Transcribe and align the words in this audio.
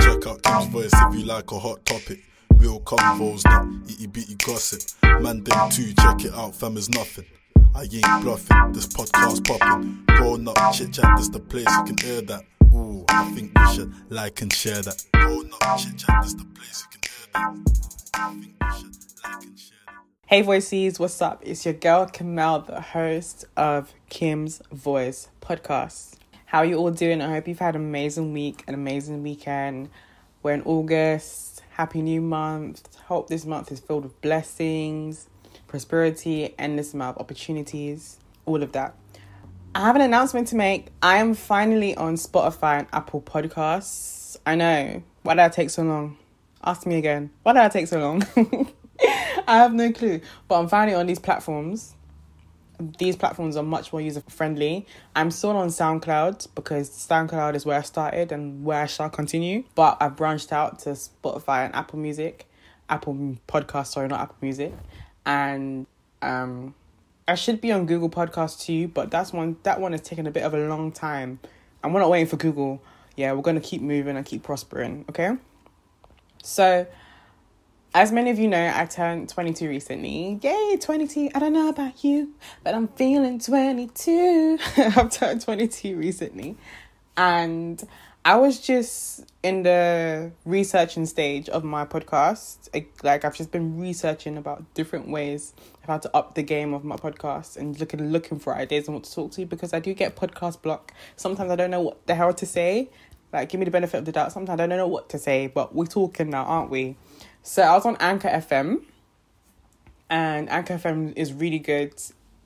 Check 0.00 0.26
out 0.26 0.42
Kim's 0.42 0.66
voice 0.66 0.90
if 0.92 1.14
you 1.14 1.24
like 1.24 1.50
a 1.52 1.58
hot 1.58 1.84
topic. 1.84 2.24
Real 2.54 2.80
convos, 2.80 3.44
not 3.44 3.66
itty 3.88 4.08
bitty 4.08 4.34
gossip. 4.44 4.80
Man, 5.22 5.44
them 5.44 5.70
too, 5.70 5.92
check 5.94 6.24
it 6.24 6.34
out, 6.34 6.56
fam 6.56 6.76
is 6.76 6.88
nothing. 6.90 7.24
I 7.72 7.82
ain't 7.82 8.22
bluffing, 8.22 8.72
this 8.72 8.88
podcast 8.88 9.46
popping. 9.46 10.02
Grown 10.06 10.48
up 10.48 10.56
chit 10.72 10.92
chat, 10.92 11.16
this 11.16 11.28
the 11.28 11.38
place 11.38 11.66
you 11.68 11.84
can 11.84 11.96
hear 11.98 12.20
that. 12.22 12.42
Ooh, 12.74 13.04
I 13.08 13.30
think 13.30 13.56
we 13.56 13.74
should 13.74 13.94
like 14.10 14.42
and 14.42 14.52
share 14.52 14.82
that. 14.82 15.00
Grown 15.12 15.52
up 15.62 15.78
chit 15.78 15.96
chat, 15.96 16.22
this 16.22 16.34
the 16.34 16.44
place 16.46 16.82
you 16.82 16.98
can 16.98 17.00
hear 17.10 17.28
that. 17.32 17.54
Like. 18.60 18.84
Hey 20.26 20.42
Voices, 20.42 20.98
what's 20.98 21.22
up? 21.22 21.42
It's 21.46 21.64
your 21.64 21.74
girl 21.74 22.06
Kamel, 22.06 22.60
the 22.62 22.80
host 22.80 23.44
of 23.56 23.94
Kim's 24.08 24.60
Voice 24.72 25.28
podcast. 25.40 26.16
How 26.54 26.60
are 26.60 26.66
you 26.66 26.76
all 26.76 26.92
doing? 26.92 27.20
I 27.20 27.32
hope 27.32 27.48
you've 27.48 27.58
had 27.58 27.74
an 27.74 27.82
amazing 27.82 28.32
week, 28.32 28.62
an 28.68 28.74
amazing 28.74 29.24
weekend. 29.24 29.88
We're 30.40 30.52
in 30.52 30.62
August. 30.62 31.64
Happy 31.70 32.00
new 32.00 32.20
month. 32.20 32.94
Hope 33.06 33.26
this 33.26 33.44
month 33.44 33.72
is 33.72 33.80
filled 33.80 34.04
with 34.04 34.20
blessings, 34.20 35.26
prosperity, 35.66 36.54
endless 36.56 36.94
amount 36.94 37.16
of 37.16 37.22
opportunities, 37.22 38.18
all 38.46 38.62
of 38.62 38.70
that. 38.70 38.94
I 39.74 39.80
have 39.80 39.96
an 39.96 40.02
announcement 40.02 40.46
to 40.46 40.54
make. 40.54 40.90
I 41.02 41.16
am 41.16 41.34
finally 41.34 41.96
on 41.96 42.14
Spotify 42.14 42.78
and 42.78 42.86
Apple 42.92 43.20
Podcasts. 43.20 44.36
I 44.46 44.54
know. 44.54 45.02
Why 45.24 45.34
did 45.34 45.40
I 45.40 45.48
take 45.48 45.70
so 45.70 45.82
long? 45.82 46.16
Ask 46.62 46.86
me 46.86 46.98
again. 46.98 47.30
Why 47.42 47.54
did 47.54 47.62
I 47.62 47.68
take 47.68 47.88
so 47.88 47.98
long? 47.98 48.22
I 49.48 49.56
have 49.56 49.74
no 49.74 49.90
clue. 49.90 50.20
But 50.46 50.60
I'm 50.60 50.68
finally 50.68 50.94
on 50.94 51.08
these 51.08 51.18
platforms. 51.18 51.96
These 52.98 53.16
platforms 53.16 53.56
are 53.56 53.62
much 53.62 53.92
more 53.92 54.00
user 54.00 54.22
friendly. 54.28 54.86
I'm 55.14 55.30
still 55.30 55.50
on 55.50 55.68
SoundCloud 55.68 56.48
because 56.54 56.90
SoundCloud 56.90 57.54
is 57.54 57.64
where 57.64 57.78
I 57.78 57.82
started 57.82 58.32
and 58.32 58.64
where 58.64 58.82
I 58.82 58.86
shall 58.86 59.08
continue. 59.08 59.64
But 59.74 59.96
I've 60.00 60.16
branched 60.16 60.52
out 60.52 60.80
to 60.80 60.90
Spotify 60.90 61.66
and 61.66 61.74
Apple 61.74 61.98
Music, 61.98 62.48
Apple 62.88 63.36
Podcast, 63.46 63.88
sorry, 63.88 64.08
not 64.08 64.20
Apple 64.20 64.36
Music, 64.40 64.72
and 65.24 65.86
um, 66.20 66.74
I 67.28 67.36
should 67.36 67.60
be 67.60 67.70
on 67.70 67.86
Google 67.86 68.10
Podcast 68.10 68.60
too. 68.60 68.88
But 68.88 69.10
that's 69.10 69.32
one 69.32 69.56
that 69.62 69.80
one 69.80 69.94
is 69.94 70.00
taking 70.00 70.26
a 70.26 70.30
bit 70.30 70.42
of 70.42 70.52
a 70.54 70.68
long 70.68 70.90
time, 70.90 71.38
and 71.82 71.94
we're 71.94 72.00
not 72.00 72.10
waiting 72.10 72.26
for 72.26 72.36
Google. 72.36 72.82
Yeah, 73.16 73.32
we're 73.32 73.42
gonna 73.42 73.60
keep 73.60 73.82
moving 73.82 74.16
and 74.16 74.26
keep 74.26 74.42
prospering. 74.42 75.04
Okay, 75.08 75.36
so 76.42 76.86
as 77.94 78.10
many 78.10 78.30
of 78.30 78.40
you 78.40 78.48
know, 78.48 78.72
I 78.74 78.86
turned 78.86 79.28
22 79.28 79.68
recently. 79.68 80.40
Yay, 80.42 80.76
22. 80.80 81.30
I 81.32 81.38
don't 81.38 81.52
know 81.52 81.68
about 81.68 82.02
you, 82.02 82.34
but 82.64 82.74
I'm 82.74 82.88
feeling 82.88 83.38
22. 83.38 84.58
I've 84.76 85.10
turned 85.10 85.40
22 85.40 85.96
recently. 85.96 86.56
And 87.16 87.82
I 88.24 88.34
was 88.34 88.58
just 88.58 89.24
in 89.44 89.62
the 89.62 90.32
researching 90.44 91.06
stage 91.06 91.48
of 91.48 91.62
my 91.62 91.84
podcast. 91.84 92.68
Like, 93.04 93.24
I've 93.24 93.36
just 93.36 93.52
been 93.52 93.78
researching 93.78 94.38
about 94.38 94.74
different 94.74 95.08
ways 95.08 95.54
of 95.84 95.88
how 95.88 95.98
to 95.98 96.16
up 96.16 96.34
the 96.34 96.42
game 96.42 96.74
of 96.74 96.82
my 96.82 96.96
podcast 96.96 97.56
and 97.56 97.78
looking 97.78 98.10
looking 98.10 98.40
for 98.40 98.56
ideas 98.56 98.88
on 98.88 98.94
what 98.94 99.04
to 99.04 99.14
talk 99.14 99.30
to 99.32 99.46
because 99.46 99.72
I 99.72 99.78
do 99.78 99.94
get 99.94 100.16
podcast 100.16 100.62
block. 100.62 100.92
Sometimes 101.14 101.52
I 101.52 101.54
don't 101.54 101.70
know 101.70 101.82
what 101.82 102.04
the 102.08 102.16
hell 102.16 102.34
to 102.34 102.46
say. 102.46 102.90
Like, 103.32 103.50
give 103.50 103.60
me 103.60 103.66
the 103.66 103.70
benefit 103.70 103.98
of 103.98 104.04
the 104.04 104.12
doubt. 104.12 104.32
Sometimes 104.32 104.58
I 104.58 104.66
don't 104.66 104.78
know 104.78 104.88
what 104.88 105.10
to 105.10 105.18
say, 105.18 105.46
but 105.46 105.74
we're 105.74 105.86
talking 105.86 106.30
now, 106.30 106.42
aren't 106.44 106.70
we? 106.70 106.96
So 107.46 107.60
I 107.60 107.74
was 107.74 107.84
on 107.84 107.98
Anchor 108.00 108.28
FM, 108.28 108.84
and 110.08 110.48
Anchor 110.48 110.78
FM 110.78 111.12
is 111.14 111.34
really 111.34 111.58
good 111.58 111.92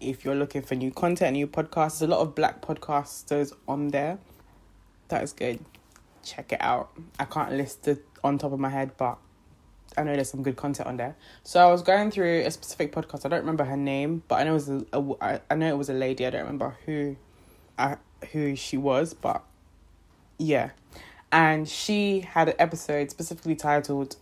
if 0.01 0.25
you're 0.25 0.35
looking 0.35 0.61
for 0.61 0.75
new 0.75 0.91
content, 0.91 1.35
new 1.35 1.47
podcasts. 1.47 2.01
There's 2.01 2.03
a 2.03 2.07
lot 2.09 2.19
of 2.19 2.35
black 2.35 2.61
podcasters 2.61 3.53
on 3.69 3.89
there. 3.89 4.19
That 5.07 5.23
is 5.23 5.33
good. 5.33 5.61
Check 6.25 6.53
it 6.53 6.61
out. 6.61 6.91
I 7.17 7.27
can't 7.27 7.53
list 7.53 7.87
it 7.87 8.05
on 8.25 8.39
top 8.39 8.51
of 8.51 8.59
my 8.59 8.71
head, 8.71 8.97
but 8.97 9.19
I 9.97 10.03
know 10.03 10.15
there's 10.15 10.31
some 10.31 10.43
good 10.43 10.57
content 10.57 10.89
on 10.89 10.97
there. 10.97 11.15
So 11.45 11.61
I 11.61 11.71
was 11.71 11.83
going 11.83 12.11
through 12.11 12.41
a 12.41 12.51
specific 12.51 12.91
podcast. 12.91 13.25
I 13.25 13.29
don't 13.29 13.43
remember 13.43 13.63
her 13.67 13.77
name, 13.77 14.25
but 14.27 14.41
I 14.41 14.45
know 14.45 14.51
it 14.51 14.55
was 14.55 14.69
a, 14.69 14.85
a 14.93 15.41
I, 15.49 15.55
know 15.55 15.69
it 15.69 15.79
was 15.79 15.89
a 15.89 15.95
lady. 15.95 16.27
I 16.27 16.31
don't 16.31 16.41
remember 16.41 16.77
who, 16.87 17.15
I, 17.79 17.99
who 18.33 18.57
she 18.57 18.77
was, 18.77 19.15
but 19.15 19.45
yeah. 20.39 20.71
And 21.31 21.69
she 21.69 22.23
had 22.23 22.49
an 22.49 22.57
episode 22.59 23.13
specifically 23.13 23.55
titled 23.55 24.17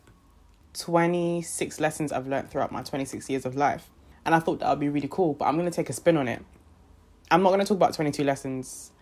26 0.79 1.81
lessons 1.81 2.13
I've 2.13 2.27
learned 2.27 2.51
throughout 2.51 2.73
my 2.73 2.83
26 2.83 3.29
years 3.29 3.47
of 3.47 3.57
life. 3.57 3.91
And 4.25 4.35
I 4.35 4.41
thought 4.41 4.61
that 4.61 4.69
would 4.69 4.81
be 4.81 4.89
really 4.89 5.09
cool, 5.11 5.35
but 5.35 5.47
I'm 5.47 5.55
going 5.57 5.71
to 5.71 5.75
take 5.75 5.89
a 5.89 5.93
spin 5.93 6.17
on 6.17 6.29
it. 6.29 6.43
I'm 7.31 7.43
not 7.43 7.51
going 7.51 7.61
to 7.61 7.67
talk 7.67 7.77
about 7.77 7.95
22 7.95 8.25
lessons. 8.25 8.93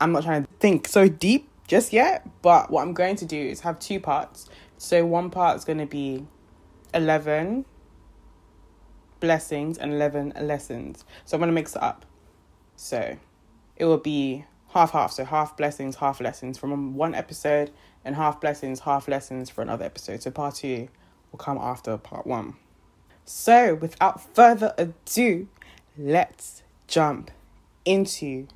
I'm 0.00 0.12
not 0.12 0.24
trying 0.24 0.44
to 0.44 0.48
think 0.58 0.88
so 0.88 1.08
deep 1.08 1.48
just 1.66 1.92
yet, 1.92 2.28
but 2.42 2.70
what 2.70 2.82
I'm 2.82 2.94
going 2.94 3.16
to 3.16 3.24
do 3.24 3.38
is 3.38 3.60
have 3.60 3.78
two 3.78 4.00
parts. 4.00 4.48
So 4.78 5.04
one 5.06 5.30
part 5.30 5.56
is 5.56 5.64
going 5.64 5.78
to 5.78 5.86
be 5.86 6.26
11 6.94 7.64
blessings 9.20 9.78
and 9.78 9.92
11 9.92 10.34
lessons. 10.40 11.04
So 11.24 11.36
I'm 11.36 11.40
going 11.40 11.48
to 11.48 11.54
mix 11.54 11.76
it 11.76 11.82
up. 11.82 12.04
So 12.76 13.16
it 13.76 13.84
will 13.84 13.98
be 13.98 14.44
half 14.70 14.90
half. 14.90 15.12
So 15.12 15.24
half 15.24 15.56
blessings, 15.56 15.96
half 15.96 16.20
lessons 16.20 16.58
from 16.58 16.94
one 16.94 17.14
episode, 17.14 17.70
and 18.04 18.16
half 18.16 18.40
blessings, 18.40 18.80
half 18.80 19.08
lessons 19.08 19.50
for 19.50 19.62
another 19.62 19.84
episode. 19.84 20.22
So 20.22 20.30
part 20.30 20.56
two 20.56 20.88
will 21.30 21.38
come 21.38 21.58
after 21.58 21.96
part 21.96 22.26
one. 22.26 22.56
So 23.24 23.74
without 23.74 24.34
further 24.34 24.74
ado, 24.76 25.48
let's 25.96 26.62
jump 26.88 27.30
into 27.84 28.48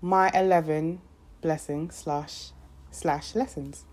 my 0.00 0.30
11 0.34 1.00
blessings 1.40 1.94
slash 1.94 2.52
slash 2.90 3.34
lessons. 3.34 3.84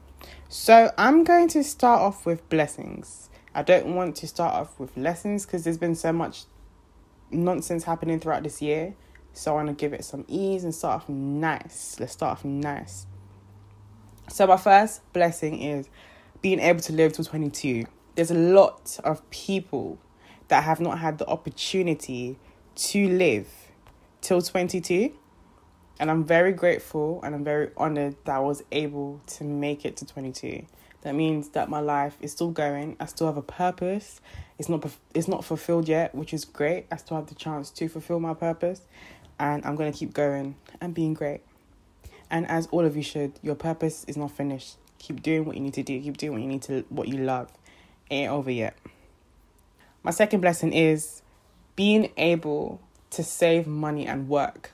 So 0.49 0.91
I'm 0.97 1.23
going 1.23 1.47
to 1.49 1.63
start 1.63 2.01
off 2.01 2.25
with 2.25 2.47
blessings. 2.49 3.29
I 3.53 3.63
don't 3.63 3.95
want 3.95 4.15
to 4.17 4.27
start 4.27 4.53
off 4.53 4.79
with 4.79 4.95
lessons 4.97 5.45
because 5.45 5.63
there's 5.63 5.77
been 5.77 5.95
so 5.95 6.11
much 6.11 6.45
nonsense 7.31 7.83
happening 7.83 8.19
throughout 8.19 8.43
this 8.43 8.61
year. 8.61 8.95
So 9.33 9.51
I 9.51 9.55
want 9.55 9.67
to 9.67 9.73
give 9.73 9.93
it 9.93 10.03
some 10.03 10.25
ease 10.27 10.63
and 10.63 10.73
start 10.73 11.01
off 11.01 11.09
nice. 11.09 11.97
Let's 11.99 12.13
start 12.13 12.39
off 12.39 12.45
nice. 12.45 13.05
So 14.29 14.45
my 14.45 14.57
first 14.57 15.01
blessing 15.13 15.61
is 15.61 15.87
being 16.41 16.59
able 16.59 16.81
to 16.81 16.93
live 16.93 17.13
till 17.13 17.25
22. 17.25 17.85
There's 18.15 18.29
a 18.29 18.35
lot 18.35 18.99
of 19.03 19.27
people 19.29 19.99
that 20.49 20.63
have 20.63 20.79
not 20.79 20.99
had 20.99 21.17
the 21.17 21.27
opportunity 21.27 22.37
to 22.75 23.07
live 23.07 23.47
till 24.21 24.41
22. 24.41 25.13
And 25.99 26.11
I'm 26.11 26.25
very 26.25 26.51
grateful 26.51 27.21
and 27.23 27.33
I'm 27.33 27.43
very 27.43 27.71
honored 27.77 28.17
that 28.25 28.35
I 28.35 28.39
was 28.39 28.63
able 28.71 29.21
to 29.27 29.43
make 29.43 29.85
it 29.85 29.97
to 29.97 30.05
22. 30.05 30.65
That 31.01 31.15
means 31.15 31.49
that 31.49 31.69
my 31.69 31.79
life 31.79 32.17
is 32.19 32.33
still 32.33 32.51
going. 32.51 32.97
I 32.99 33.05
still 33.05 33.27
have 33.27 33.37
a 33.37 33.41
purpose. 33.41 34.19
It's 34.59 34.67
not 34.67 34.85
it's 35.13 35.27
not 35.27 35.45
fulfilled 35.45 35.87
yet, 35.87 36.13
which 36.13 36.33
is 36.33 36.43
great. 36.43 36.87
I 36.91 36.97
still 36.97 37.15
have 37.17 37.27
the 37.27 37.35
chance 37.35 37.69
to 37.71 37.87
fulfill 37.87 38.19
my 38.19 38.33
purpose, 38.33 38.81
and 39.39 39.63
I'm 39.63 39.75
going 39.75 39.91
to 39.91 39.97
keep 39.97 40.13
going 40.13 40.55
and 40.81 40.93
being 40.93 41.13
great. 41.13 41.41
And 42.29 42.47
as 42.49 42.67
all 42.67 42.85
of 42.85 42.95
you 42.95 43.03
should, 43.03 43.33
your 43.41 43.55
purpose 43.55 44.03
is 44.07 44.17
not 44.17 44.31
finished. 44.31 44.77
Keep 44.99 45.21
doing 45.21 45.45
what 45.45 45.55
you 45.55 45.61
need 45.61 45.73
to 45.75 45.83
do. 45.83 46.01
Keep 46.01 46.17
doing 46.17 46.33
what 46.33 46.41
you 46.41 46.47
need 46.47 46.61
to 46.63 46.85
what 46.89 47.07
you 47.07 47.17
love. 47.17 47.51
It 48.09 48.15
ain't 48.15 48.31
over 48.31 48.51
yet. 48.51 48.77
My 50.03 50.11
second 50.11 50.41
blessing 50.41 50.73
is 50.73 51.21
being 51.75 52.11
able 52.17 52.81
to 53.11 53.23
save 53.23 53.67
money 53.67 54.07
and 54.07 54.27
work. 54.27 54.71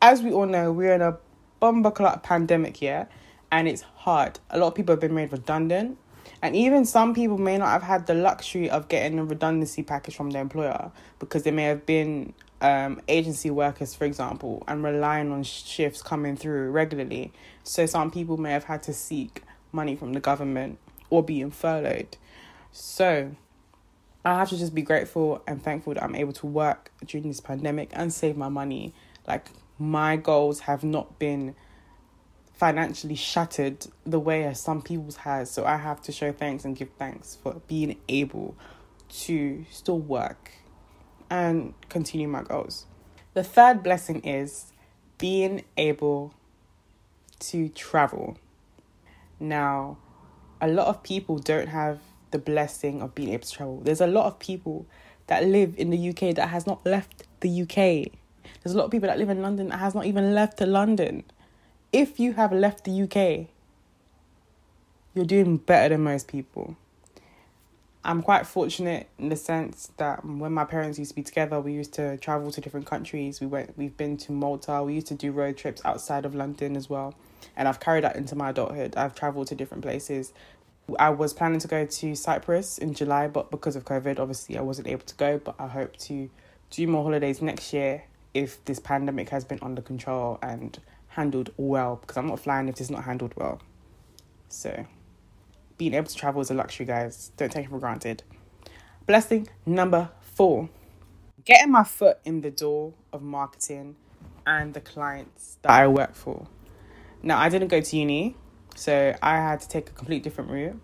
As 0.00 0.22
we 0.22 0.32
all 0.32 0.46
know, 0.46 0.72
we're 0.72 0.94
in 0.94 1.02
a 1.02 1.18
bomber 1.60 1.90
clock 1.90 2.22
pandemic 2.22 2.76
here, 2.76 3.08
and 3.50 3.66
it's 3.66 3.82
hard. 3.82 4.38
A 4.50 4.58
lot 4.58 4.68
of 4.68 4.74
people 4.74 4.92
have 4.92 5.00
been 5.00 5.14
made 5.14 5.32
redundant, 5.32 5.98
and 6.42 6.54
even 6.54 6.84
some 6.84 7.14
people 7.14 7.38
may 7.38 7.58
not 7.58 7.68
have 7.68 7.82
had 7.82 8.06
the 8.06 8.14
luxury 8.14 8.70
of 8.70 8.88
getting 8.88 9.18
a 9.18 9.24
redundancy 9.24 9.82
package 9.82 10.16
from 10.16 10.30
their 10.30 10.42
employer 10.42 10.92
because 11.18 11.42
they 11.42 11.50
may 11.50 11.64
have 11.64 11.84
been 11.84 12.32
um, 12.60 13.00
agency 13.08 13.50
workers, 13.50 13.94
for 13.94 14.04
example, 14.04 14.64
and 14.66 14.82
relying 14.82 15.30
on 15.32 15.42
shifts 15.42 16.02
coming 16.02 16.36
through 16.36 16.70
regularly. 16.70 17.32
So 17.62 17.86
some 17.86 18.10
people 18.10 18.36
may 18.36 18.52
have 18.52 18.64
had 18.64 18.82
to 18.84 18.92
seek 18.92 19.42
money 19.72 19.94
from 19.94 20.12
the 20.12 20.20
government 20.20 20.78
or 21.10 21.22
being 21.22 21.50
furloughed. 21.50 22.16
So 22.72 23.32
I 24.24 24.34
have 24.34 24.48
to 24.50 24.58
just 24.58 24.74
be 24.74 24.82
grateful 24.82 25.42
and 25.46 25.62
thankful 25.62 25.94
that 25.94 26.02
I'm 26.02 26.14
able 26.14 26.32
to 26.34 26.46
work 26.46 26.90
during 27.06 27.28
this 27.28 27.40
pandemic 27.40 27.90
and 27.92 28.12
save 28.12 28.36
my 28.36 28.48
money. 28.48 28.94
Like 29.26 29.48
my 29.78 30.16
goals 30.16 30.60
have 30.60 30.82
not 30.82 31.18
been 31.18 31.54
financially 32.52 33.14
shattered 33.14 33.86
the 34.04 34.18
way 34.18 34.44
as 34.44 34.60
some 34.60 34.82
people's 34.82 35.16
has. 35.18 35.50
So 35.50 35.64
I 35.64 35.76
have 35.76 36.02
to 36.02 36.12
show 36.12 36.32
thanks 36.32 36.64
and 36.64 36.76
give 36.76 36.90
thanks 36.98 37.38
for 37.40 37.62
being 37.68 37.96
able 38.08 38.56
to 39.10 39.64
still 39.70 40.00
work 40.00 40.50
and 41.30 41.74
continue 41.88 42.28
my 42.28 42.42
goals. 42.42 42.86
The 43.34 43.44
third 43.44 43.82
blessing 43.82 44.20
is 44.20 44.72
being 45.18 45.64
able 45.76 46.34
to 47.40 47.68
travel. 47.68 48.38
Now, 49.38 49.98
a 50.60 50.68
lot 50.68 50.88
of 50.88 51.02
people 51.02 51.38
don't 51.38 51.68
have 51.68 52.00
the 52.30 52.38
blessing 52.38 53.00
of 53.02 53.14
being 53.14 53.30
able 53.30 53.44
to 53.44 53.52
travel. 53.52 53.80
There's 53.80 54.00
a 54.00 54.06
lot 54.06 54.26
of 54.26 54.38
people 54.38 54.86
that 55.28 55.44
live 55.44 55.74
in 55.76 55.90
the 55.90 56.08
UK 56.10 56.34
that 56.34 56.48
has 56.48 56.66
not 56.66 56.84
left 56.84 57.24
the 57.40 57.62
UK. 57.62 58.12
There's 58.62 58.74
a 58.74 58.78
lot 58.78 58.86
of 58.86 58.90
people 58.90 59.08
that 59.08 59.18
live 59.18 59.28
in 59.28 59.42
London 59.42 59.68
that 59.68 59.78
has 59.78 59.94
not 59.94 60.06
even 60.06 60.34
left 60.34 60.58
to 60.58 60.66
London. 60.66 61.24
if 61.92 62.20
you 62.20 62.34
have 62.34 62.52
left 62.52 62.84
the 62.84 63.02
UK, 63.02 63.48
you're 65.14 65.24
doing 65.24 65.56
better 65.56 65.94
than 65.94 66.02
most 66.02 66.28
people. 66.28 66.76
I'm 68.04 68.22
quite 68.22 68.46
fortunate 68.46 69.08
in 69.18 69.28
the 69.28 69.36
sense 69.36 69.90
that 69.96 70.24
when 70.24 70.52
my 70.52 70.64
parents 70.64 70.98
used 70.98 71.10
to 71.10 71.14
be 71.16 71.22
together, 71.22 71.60
we 71.60 71.72
used 71.72 71.92
to 71.94 72.16
travel 72.18 72.50
to 72.52 72.60
different 72.60 72.86
countries. 72.86 73.40
We 73.40 73.46
went, 73.46 73.76
we've 73.76 73.96
been 73.96 74.16
to 74.18 74.32
Malta. 74.32 74.82
We 74.82 74.94
used 74.94 75.08
to 75.08 75.14
do 75.14 75.32
road 75.32 75.56
trips 75.56 75.82
outside 75.84 76.24
of 76.24 76.34
London 76.34 76.76
as 76.76 76.88
well, 76.88 77.14
and 77.56 77.68
I've 77.68 77.80
carried 77.80 78.04
that 78.04 78.16
into 78.16 78.36
my 78.36 78.50
adulthood. 78.50 78.96
I've 78.96 79.14
traveled 79.14 79.48
to 79.48 79.54
different 79.54 79.82
places. 79.82 80.32
I 80.98 81.10
was 81.10 81.34
planning 81.34 81.58
to 81.58 81.68
go 81.68 81.84
to 81.84 82.14
Cyprus 82.14 82.78
in 82.78 82.94
July, 82.94 83.28
but 83.28 83.50
because 83.50 83.76
of 83.76 83.84
COVID, 83.84 84.18
obviously 84.18 84.56
I 84.56 84.62
wasn't 84.62 84.88
able 84.88 85.04
to 85.04 85.14
go. 85.16 85.38
But 85.38 85.56
I 85.58 85.66
hope 85.66 85.96
to 85.98 86.30
do 86.70 86.86
more 86.86 87.02
holidays 87.02 87.42
next 87.42 87.72
year 87.72 88.04
if 88.32 88.64
this 88.64 88.78
pandemic 88.78 89.28
has 89.30 89.44
been 89.44 89.58
under 89.60 89.82
control 89.82 90.38
and 90.40 90.78
handled 91.08 91.50
well. 91.58 91.96
Because 91.96 92.16
I'm 92.16 92.28
not 92.28 92.40
flying 92.40 92.68
if 92.68 92.80
it's 92.80 92.88
not 92.88 93.04
handled 93.04 93.34
well. 93.36 93.60
So 94.48 94.86
being 95.78 95.94
able 95.94 96.08
to 96.08 96.14
travel 96.14 96.40
is 96.40 96.50
a 96.50 96.54
luxury, 96.54 96.84
guys. 96.84 97.32
Don't 97.36 97.50
take 97.50 97.66
it 97.66 97.70
for 97.70 97.78
granted. 97.78 98.22
Blessing 99.06 99.48
number 99.64 100.10
four 100.20 100.68
getting 101.44 101.72
my 101.72 101.84
foot 101.84 102.18
in 102.26 102.42
the 102.42 102.50
door 102.50 102.92
of 103.10 103.22
marketing 103.22 103.96
and 104.46 104.74
the 104.74 104.80
clients 104.80 105.56
that 105.62 105.72
I 105.72 105.86
work 105.88 106.14
for. 106.14 106.46
Now, 107.22 107.38
I 107.38 107.48
didn't 107.48 107.68
go 107.68 107.80
to 107.80 107.96
uni, 107.96 108.36
so 108.74 109.14
I 109.22 109.36
had 109.36 109.60
to 109.60 109.68
take 109.68 109.88
a 109.88 109.92
complete 109.92 110.22
different 110.22 110.50
route. 110.50 110.78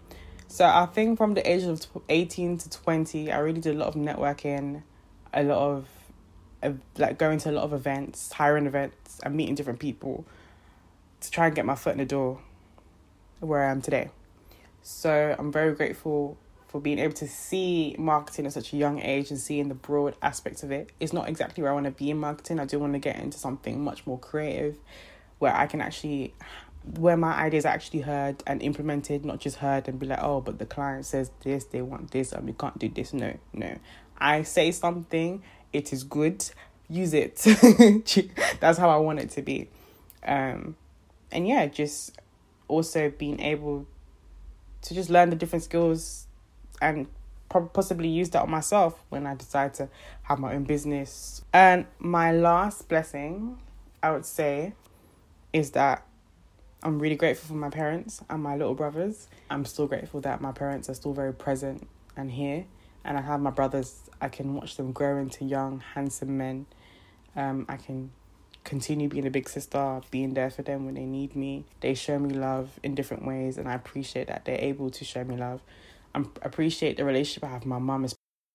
So 0.49 0.65
I 0.65 0.87
think 0.87 1.19
from 1.19 1.35
the 1.35 1.51
age 1.51 1.65
of 1.65 1.87
18 2.09 2.59
to 2.59 2.71
20, 2.71 3.31
I 3.31 3.39
really 3.39 3.61
did 3.61 3.75
a 3.75 3.79
lot 3.79 3.89
of 3.89 3.95
networking, 3.95 4.83
a 5.35 5.43
lot 5.43 5.59
of 5.59 5.89
like 6.97 7.19
going 7.19 7.39
to 7.41 7.51
a 7.51 7.53
lot 7.53 7.65
of 7.65 7.73
events, 7.75 8.33
hiring 8.33 8.67
events, 8.67 9.21
and 9.23 9.35
meeting 9.35 9.55
different 9.55 9.81
people 9.81 10.25
to 11.21 11.31
try 11.31 11.47
and 11.47 11.55
get 11.55 11.67
my 11.67 11.75
foot 11.75 11.93
in 11.93 11.99
the 11.99 12.07
door 12.07 12.41
where 13.41 13.65
I 13.67 13.71
am 13.71 13.83
today. 13.83 14.11
So 14.87 15.35
I'm 15.39 15.51
very 15.51 15.75
grateful 15.75 16.37
for 16.69 16.79
being 16.79 16.99
able 16.99 17.15
to 17.15 17.27
see 17.27 17.97
marketing 17.99 18.45
at 18.45 18.53
such 18.53 18.75
a 18.75 18.77
young 18.77 19.01
age 19.01 19.31
and 19.31 19.41
seeing 19.41 19.69
the 19.69 19.75
broad 19.75 20.15
aspects 20.21 20.63
of 20.63 20.71
it. 20.71 20.93
It's 21.01 21.15
not 21.15 21.27
exactly 21.27 21.63
where 21.63 21.73
I 21.73 21.75
want 21.75 21.87
to 21.87 21.91
be 21.91 22.11
in 22.11 22.19
marketing. 22.19 22.61
I 22.61 22.67
do 22.67 22.79
want 22.79 22.93
to 22.93 22.99
get 22.99 23.17
into 23.17 23.39
something 23.39 23.83
much 23.83 24.07
more 24.07 24.19
creative 24.19 24.77
where 25.39 25.57
I 25.57 25.67
can 25.67 25.81
actually 25.81 26.35
where 26.99 27.17
my 27.17 27.33
ideas 27.33 27.65
are 27.65 27.73
actually 27.73 28.03
heard 28.03 28.43
and 28.47 28.61
implemented, 28.63 29.25
not 29.25 29.41
just 29.41 29.57
heard 29.57 29.89
and 29.89 29.99
be 29.99 30.07
like, 30.07 30.19
oh, 30.21 30.43
but 30.43 30.59
the 30.59 30.67
client 30.67 31.07
says 31.07 31.31
this, 31.43 31.65
they 31.65 31.81
want 31.81 32.11
this, 32.11 32.33
and 32.33 32.45
we 32.45 32.53
can't 32.53 32.79
do 32.79 32.91
this. 32.91 33.15
No, 33.15 33.33
no. 33.55 33.79
I 34.19 34.43
say 34.43 34.71
something, 34.71 35.43
it 35.73 35.95
is 35.95 36.05
good, 36.05 36.45
use 36.91 37.15
it. 37.15 37.37
That's 38.61 38.77
how 38.77 38.91
I 38.91 38.99
want 38.99 39.21
it 39.21 39.31
to 39.31 39.41
be. 39.41 39.71
Um, 40.27 40.77
and 41.33 41.49
yeah, 41.49 41.65
just 41.67 42.21
also 42.69 43.09
being 43.09 43.41
able 43.41 43.87
to 44.85 44.95
just 44.95 45.11
learn 45.11 45.31
the 45.31 45.37
different 45.37 45.65
skills 45.65 46.27
and 46.81 47.07
possibly 47.49 48.09
use 48.09 48.31
that 48.31 48.43
on 48.43 48.51
myself 48.51 49.03
when 49.09 49.27
I 49.27 49.35
decide 49.35 49.75
to 49.75 49.89
have 50.23 50.39
my 50.39 50.55
own 50.55 50.65
business. 50.65 51.43
And 51.53 51.87
my 51.99 52.33
last 52.33 52.89
blessing, 52.89 53.59
I 54.03 54.11
would 54.13 54.27
say, 54.27 54.75
is 55.53 55.71
that 55.73 56.07
I'm 56.83 56.99
really 56.99 57.17
grateful 57.17 57.49
for 57.49 57.55
my 57.55 57.71
parents 57.71 58.23
and 58.29 58.43
my 58.43 58.57
little 58.57 58.75
brothers. 58.75 59.29
I'm 59.51 59.65
still 59.65 59.87
grateful 59.87 60.21
that 60.23 60.41
my 60.41 60.53
parents 60.53 60.91
are 60.91 60.95
still 60.95 61.15
very 61.15 61.33
present 61.33 61.89
and 62.17 62.31
here. 62.31 62.67
And 63.05 63.17
I 63.17 63.21
have 63.21 63.41
my 63.41 63.51
brothers, 63.51 64.11
I 64.21 64.29
can 64.29 64.55
watch 64.55 64.77
them 64.77 64.93
grow 64.93 65.19
into 65.19 65.45
young, 65.45 65.81
handsome 65.95 66.37
men. 66.37 66.67
Um, 67.37 67.67
I 67.69 67.77
can 67.77 68.11
continue 68.65 69.09
being 69.09 69.27
a 69.27 69.31
big 69.31 69.49
sister, 69.49 70.01
being 70.11 70.35
there 70.35 70.51
for 70.51 70.63
them 70.63 70.87
when 70.87 70.95
they 70.95 71.05
need 71.05 71.37
me. 71.37 71.65
They 71.81 71.95
show 71.95 72.19
me 72.19 72.35
love 72.35 72.81
in 72.83 72.95
different 72.95 73.25
ways, 73.25 73.59
and 73.59 73.69
I 73.69 73.75
appreciate 73.75 74.27
that 74.29 74.45
they're 74.45 74.61
able 74.61 74.91
to 74.91 75.05
show 75.05 75.23
me 75.23 75.37
love. 75.37 75.61
I 76.15 76.25
appreciate 76.43 76.97
the 76.97 77.05
relationship 77.05 77.45
I 77.45 77.49
have 77.49 77.61
with 77.61 77.67
my 77.67 77.79
mum. 77.79 78.07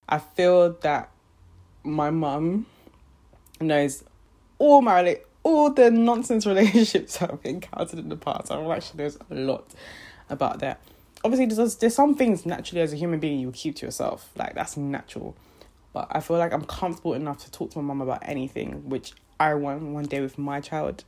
I 0.07 0.17
feel 0.17 0.73
that 0.81 1.11
my 1.83 2.09
mum 2.09 2.65
knows 3.61 4.03
all 4.57 4.81
my 4.81 5.19
all 5.43 5.71
the 5.71 5.91
nonsense 5.91 6.45
relationships 6.47 7.21
I've 7.21 7.39
encountered 7.43 7.99
in 7.99 8.09
the 8.09 8.17
past. 8.17 8.51
I 8.51 8.61
actually 8.75 9.03
knows 9.03 9.17
a 9.29 9.35
lot 9.35 9.73
about 10.29 10.59
that. 10.59 10.81
Obviously, 11.23 11.45
there's 11.45 11.75
there's 11.75 11.95
some 11.95 12.15
things 12.15 12.45
naturally 12.45 12.81
as 12.81 12.93
a 12.93 12.95
human 12.95 13.19
being 13.19 13.39
you 13.39 13.51
keep 13.51 13.75
to 13.77 13.85
yourself, 13.85 14.31
like 14.35 14.55
that's 14.55 14.75
natural. 14.75 15.35
But 15.93 16.07
I 16.11 16.19
feel 16.19 16.37
like 16.37 16.53
I'm 16.53 16.65
comfortable 16.65 17.13
enough 17.13 17.43
to 17.45 17.51
talk 17.51 17.71
to 17.71 17.79
my 17.79 17.83
mum 17.83 18.01
about 18.01 18.19
anything, 18.23 18.87
which 18.89 19.13
I 19.39 19.53
want 19.53 19.81
one 19.81 20.05
day 20.05 20.21
with 20.21 20.37
my 20.37 20.59
child, 20.59 21.05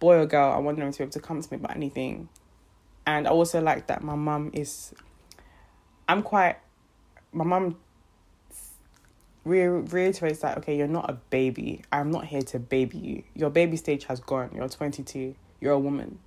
boy 0.00 0.16
or 0.16 0.26
girl. 0.26 0.50
I 0.50 0.58
want 0.58 0.78
them 0.78 0.90
to 0.90 0.98
be 0.98 1.04
able 1.04 1.12
to 1.12 1.20
come 1.20 1.40
to 1.40 1.48
me 1.52 1.56
about 1.56 1.76
anything, 1.76 2.28
and 3.06 3.26
I 3.26 3.30
also 3.30 3.60
like 3.60 3.86
that 3.86 4.02
my 4.02 4.16
mum 4.16 4.50
is. 4.52 4.94
I'm 6.08 6.22
quite. 6.22 6.56
My 7.32 7.44
mum 7.44 7.76
re- 9.44 9.66
reiterates 9.66 10.40
that 10.40 10.58
okay, 10.58 10.76
you're 10.76 10.88
not 10.88 11.08
a 11.08 11.14
baby. 11.30 11.82
I'm 11.92 12.10
not 12.10 12.26
here 12.26 12.42
to 12.42 12.58
baby 12.58 12.98
you. 12.98 13.22
Your 13.34 13.50
baby 13.50 13.76
stage 13.76 14.04
has 14.06 14.20
gone. 14.20 14.50
You're 14.54 14.68
22. 14.68 15.34
You're 15.60 15.72
a 15.72 15.78
woman. 15.78 16.18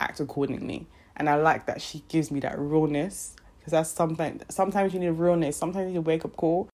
Act 0.00 0.20
accordingly. 0.20 0.86
And 1.16 1.28
I 1.28 1.34
like 1.34 1.66
that 1.66 1.82
she 1.82 2.02
gives 2.08 2.30
me 2.30 2.40
that 2.40 2.58
realness 2.58 3.36
because 3.58 3.72
that's 3.72 3.90
something. 3.90 4.40
Sometimes 4.48 4.94
you 4.94 5.00
need 5.00 5.10
realness. 5.10 5.56
Sometimes 5.56 5.88
you 5.88 5.92
need 5.92 5.98
a 5.98 6.02
wake 6.02 6.24
up 6.24 6.36
call. 6.36 6.70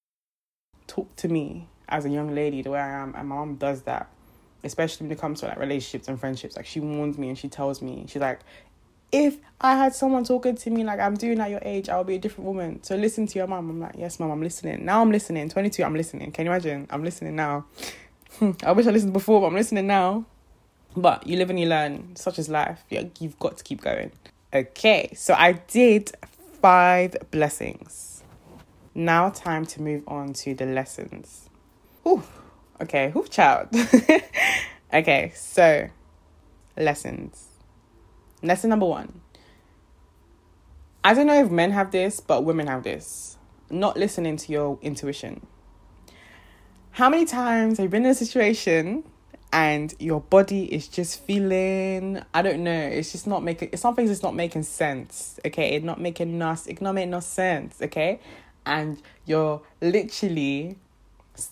Talk 0.86 1.14
to 1.16 1.28
me 1.28 1.66
as 1.88 2.04
a 2.04 2.08
young 2.08 2.34
lady 2.34 2.62
the 2.62 2.70
way 2.70 2.80
I 2.80 3.02
am, 3.02 3.14
and 3.14 3.28
my 3.28 3.36
mom 3.36 3.56
does 3.56 3.82
that, 3.82 4.08
especially 4.64 5.06
when 5.06 5.12
it 5.12 5.20
comes 5.20 5.40
to 5.40 5.46
like 5.46 5.58
relationships 5.58 6.08
and 6.08 6.18
friendships. 6.18 6.56
Like 6.56 6.66
she 6.66 6.80
warns 6.80 7.18
me 7.18 7.28
and 7.28 7.38
she 7.38 7.48
tells 7.48 7.82
me, 7.82 8.04
she's 8.08 8.22
like, 8.22 8.40
if 9.12 9.38
I 9.60 9.76
had 9.76 9.94
someone 9.94 10.24
talking 10.24 10.56
to 10.56 10.70
me 10.70 10.84
like 10.84 11.00
I'm 11.00 11.14
doing 11.14 11.40
at 11.40 11.50
your 11.50 11.60
age, 11.62 11.88
I'll 11.88 12.04
be 12.04 12.16
a 12.16 12.18
different 12.18 12.46
woman. 12.46 12.82
So 12.82 12.96
listen 12.96 13.26
to 13.26 13.38
your 13.38 13.46
mom. 13.46 13.70
I'm 13.70 13.80
like, 13.80 13.94
yes, 13.96 14.18
mom, 14.18 14.30
I'm 14.30 14.42
listening. 14.42 14.84
Now 14.84 15.00
I'm 15.00 15.10
listening. 15.10 15.48
22, 15.48 15.84
I'm 15.84 15.94
listening. 15.94 16.32
Can 16.32 16.46
you 16.46 16.52
imagine? 16.52 16.86
I'm 16.90 17.04
listening 17.04 17.36
now. 17.36 17.66
I 18.64 18.72
wish 18.72 18.86
I 18.86 18.90
listened 18.90 19.12
before, 19.12 19.40
but 19.40 19.48
I'm 19.48 19.54
listening 19.54 19.86
now. 19.86 20.26
But 20.96 21.26
you 21.26 21.36
live 21.36 21.50
and 21.50 21.60
you 21.60 21.66
learn. 21.66 22.16
Such 22.16 22.38
is 22.38 22.48
life. 22.48 22.82
You've 22.90 23.38
got 23.38 23.58
to 23.58 23.64
keep 23.64 23.82
going. 23.82 24.12
Okay, 24.52 25.12
so 25.14 25.34
I 25.34 25.52
did 25.52 26.12
five 26.60 27.16
blessings. 27.30 28.22
Now, 28.94 29.28
time 29.28 29.66
to 29.66 29.82
move 29.82 30.02
on 30.08 30.32
to 30.32 30.54
the 30.54 30.64
lessons. 30.64 31.45
Ooh, 32.06 32.22
okay, 32.80 33.10
whoo, 33.14 33.26
child. 33.26 33.68
okay, 34.94 35.32
so 35.34 35.88
lessons. 36.76 37.48
Lesson 38.42 38.70
number 38.70 38.86
one. 38.86 39.20
I 41.02 41.14
don't 41.14 41.26
know 41.26 41.42
if 41.42 41.50
men 41.50 41.70
have 41.72 41.90
this, 41.90 42.20
but 42.20 42.44
women 42.44 42.66
have 42.66 42.82
this. 42.82 43.38
Not 43.70 43.96
listening 43.96 44.36
to 44.36 44.52
your 44.52 44.78
intuition. 44.82 45.46
How 46.92 47.08
many 47.08 47.24
times 47.24 47.78
have 47.78 47.84
you 47.84 47.90
been 47.90 48.04
in 48.04 48.12
a 48.12 48.14
situation 48.14 49.04
and 49.52 49.94
your 49.98 50.20
body 50.20 50.64
is 50.72 50.88
just 50.88 51.20
feeling 51.20 52.22
I 52.32 52.42
don't 52.42 52.64
know, 52.64 52.72
it's 52.72 53.12
just 53.12 53.26
not 53.26 53.42
making 53.42 53.70
it's 53.72 53.82
some 53.82 53.94
things 53.94 54.10
it's 54.10 54.22
not 54.22 54.34
making 54.34 54.62
sense. 54.62 55.38
Okay, 55.44 55.74
it's 55.74 55.84
not 55.84 56.00
making 56.00 56.38
no 56.38 56.52
it's 56.52 56.80
not 56.80 56.94
making 56.94 57.10
no 57.10 57.20
sense, 57.20 57.80
okay? 57.82 58.20
And 58.64 59.00
you're 59.24 59.62
literally 59.80 60.78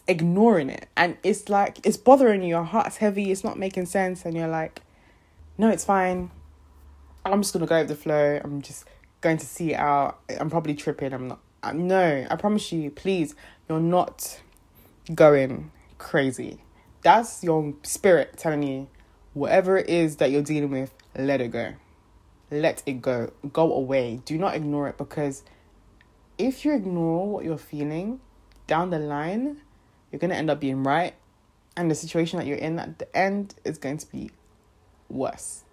ignoring 0.07 0.71
it. 0.71 0.89
And 0.97 1.17
it's 1.23 1.49
like 1.49 1.85
it's 1.85 1.97
bothering 1.97 2.43
you 2.43 2.49
your 2.49 2.65
heart's 2.65 2.99
heavy 2.99 3.31
it's 3.31 3.45
not 3.45 3.59
making 3.59 3.87
sense 3.87 4.25
and 4.25 4.37
you're 4.37 4.49
like 4.49 4.81
no 5.59 5.69
it's 5.69 5.85
fine. 5.85 6.31
I'm 7.25 7.43
just 7.43 7.53
gonna 7.53 7.67
go 7.67 7.79
with 7.79 7.89
the 7.89 7.95
flow. 7.95 8.41
I'm 8.43 8.63
just 8.63 8.85
going 9.21 9.39
to 9.39 9.47
see 9.47 9.73
it 9.73 9.77
out. 9.77 10.21
I'm 10.39 10.51
probably 10.51 10.75
tripping. 10.75 11.13
I'm 11.13 11.29
not 11.29 11.41
I'm, 11.63 11.87
no 11.89 12.27
i 12.31 12.37
promise 12.37 12.71
you 12.73 12.91
please 12.91 13.35
you're 13.69 13.81
not 13.81 14.41
going 15.15 15.71
crazy. 15.99 16.59
That's 17.03 17.43
your 17.43 17.75
spirit 17.83 18.37
telling 18.37 18.63
you 18.63 18.89
whatever 19.33 19.79
it 19.79 19.89
is 19.89 20.17
that 20.17 20.31
you're 20.31 20.43
dealing 20.43 20.71
with 20.71 20.93
let 21.17 21.41
it 21.41 21.49
go. 21.49 21.75
Let 22.51 22.83
it 22.87 23.01
go. 23.01 23.33
Go 23.53 23.73
away. 23.73 24.21
Do 24.25 24.37
not 24.39 24.55
ignore 24.55 24.89
it 24.89 24.99
because 24.99 25.43
if 26.39 26.65
you 26.65 26.75
ignore 26.75 27.29
what 27.29 27.45
you're 27.45 27.59
feeling 27.59 28.21
down 28.67 28.91
the 28.91 28.99
line 28.99 29.61
you're 30.15 30.21
going 30.21 30.31
to 30.31 30.37
end 30.37 30.49
up 30.49 30.61
being 30.61 30.85
right. 30.85 31.13
And 31.77 31.91
the 31.91 31.97
situation 31.97 32.39
that 32.39 32.47
you're 32.47 32.57
in 32.57 32.79
at 32.79 33.01
the 33.01 33.17
end 33.17 33.57
is 33.65 33.79
going 33.79 33.97
to 33.97 34.09
be 34.09 34.31
worse. 35.09 35.65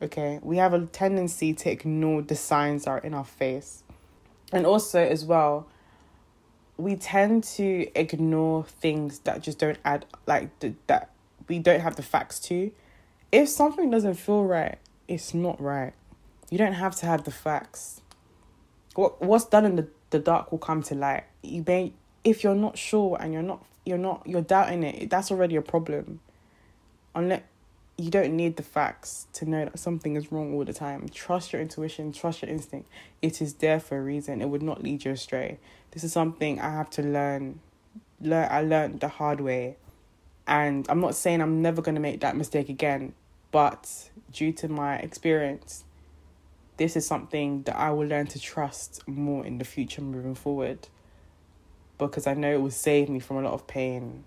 Okay? 0.00 0.38
We 0.42 0.58
have 0.58 0.72
a 0.74 0.86
tendency 0.86 1.52
to 1.54 1.72
ignore 1.72 2.22
the 2.22 2.36
signs 2.36 2.84
that 2.84 2.90
are 2.92 2.98
in 2.98 3.14
our 3.14 3.24
face. 3.24 3.82
And 4.52 4.64
also, 4.64 5.00
as 5.00 5.24
well, 5.24 5.66
we 6.76 6.94
tend 6.94 7.42
to 7.42 7.88
ignore 7.98 8.62
things 8.62 9.18
that 9.20 9.42
just 9.42 9.58
don't 9.58 9.78
add, 9.84 10.06
like, 10.24 10.50
that 10.86 11.10
we 11.48 11.58
don't 11.58 11.80
have 11.80 11.96
the 11.96 12.02
facts 12.02 12.38
to. 12.40 12.70
If 13.32 13.48
something 13.48 13.90
doesn't 13.90 14.14
feel 14.14 14.44
right, 14.44 14.78
it's 15.08 15.34
not 15.34 15.60
right. 15.60 15.94
You 16.48 16.58
don't 16.58 16.74
have 16.74 16.94
to 16.96 17.06
have 17.06 17.24
the 17.24 17.32
facts. 17.32 18.02
What 18.94 19.20
what's 19.20 19.46
done 19.46 19.64
in 19.64 19.74
the, 19.74 19.88
the 20.10 20.20
dark 20.20 20.52
will 20.52 20.60
come 20.60 20.84
to 20.84 20.94
light. 20.94 21.24
You 21.42 21.64
may 21.66 21.94
if 22.24 22.42
you're 22.42 22.54
not 22.54 22.76
sure 22.78 23.16
and 23.20 23.32
you're 23.32 23.42
not 23.42 23.64
you're 23.84 23.98
not 23.98 24.22
you're 24.26 24.42
doubting 24.42 24.82
it, 24.82 25.10
that's 25.10 25.30
already 25.30 25.56
a 25.56 25.62
problem. 25.62 26.20
Unless 27.14 27.42
you 27.96 28.10
don't 28.10 28.34
need 28.34 28.56
the 28.56 28.62
facts 28.62 29.28
to 29.34 29.48
know 29.48 29.66
that 29.66 29.78
something 29.78 30.16
is 30.16 30.32
wrong 30.32 30.54
all 30.54 30.64
the 30.64 30.72
time. 30.72 31.08
Trust 31.08 31.52
your 31.52 31.62
intuition, 31.62 32.12
trust 32.12 32.42
your 32.42 32.50
instinct. 32.50 32.88
It 33.22 33.40
is 33.40 33.54
there 33.54 33.78
for 33.78 33.98
a 33.98 34.02
reason. 34.02 34.42
It 34.42 34.48
would 34.48 34.62
not 34.62 34.82
lead 34.82 35.04
you 35.04 35.12
astray. 35.12 35.58
This 35.92 36.02
is 36.02 36.12
something 36.12 36.60
I 36.60 36.70
have 36.70 36.90
to 36.90 37.02
learn. 37.02 37.60
Learn 38.20 38.48
I 38.50 38.62
learned 38.62 39.00
the 39.00 39.08
hard 39.08 39.40
way. 39.40 39.76
And 40.46 40.86
I'm 40.88 41.00
not 41.00 41.14
saying 41.14 41.40
I'm 41.40 41.62
never 41.62 41.82
going 41.82 41.94
to 41.94 42.00
make 42.00 42.20
that 42.20 42.36
mistake 42.36 42.68
again, 42.68 43.14
but 43.50 44.10
due 44.32 44.52
to 44.52 44.68
my 44.68 44.96
experience, 44.96 45.84
this 46.76 46.96
is 46.96 47.06
something 47.06 47.62
that 47.62 47.76
I 47.76 47.92
will 47.92 48.06
learn 48.06 48.26
to 48.26 48.40
trust 48.40 49.06
more 49.06 49.46
in 49.46 49.58
the 49.58 49.64
future 49.64 50.02
moving 50.02 50.34
forward. 50.34 50.88
Because 52.06 52.26
I 52.26 52.34
know 52.34 52.52
it 52.52 52.60
will 52.60 52.70
save 52.70 53.08
me 53.08 53.20
from 53.20 53.38
a 53.38 53.42
lot 53.42 53.54
of 53.54 53.66
pain 53.66 54.24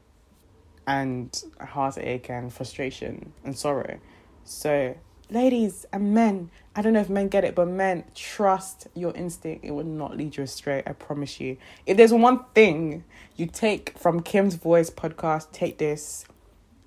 and 0.87 1.43
heartache 1.59 2.29
and 2.29 2.51
frustration 2.51 3.33
and 3.43 3.57
sorrow. 3.57 3.99
So, 4.43 4.95
ladies 5.29 5.85
and 5.91 6.13
men, 6.13 6.49
I 6.75 6.81
don't 6.81 6.93
know 6.93 7.01
if 7.01 7.09
men 7.09 7.27
get 7.27 7.43
it, 7.43 7.55
but 7.55 7.67
men, 7.67 8.05
trust 8.15 8.87
your 8.93 9.13
instinct. 9.13 9.65
It 9.65 9.71
will 9.71 9.83
not 9.83 10.15
lead 10.15 10.37
you 10.37 10.43
astray. 10.43 10.83
I 10.87 10.93
promise 10.93 11.41
you. 11.41 11.57
If 11.85 11.97
there's 11.97 12.13
one 12.13 12.45
thing 12.55 13.03
you 13.35 13.47
take 13.47 13.97
from 13.97 14.21
Kim's 14.21 14.55
Voice 14.55 14.89
podcast, 14.89 15.51
take 15.51 15.77
this. 15.77 16.25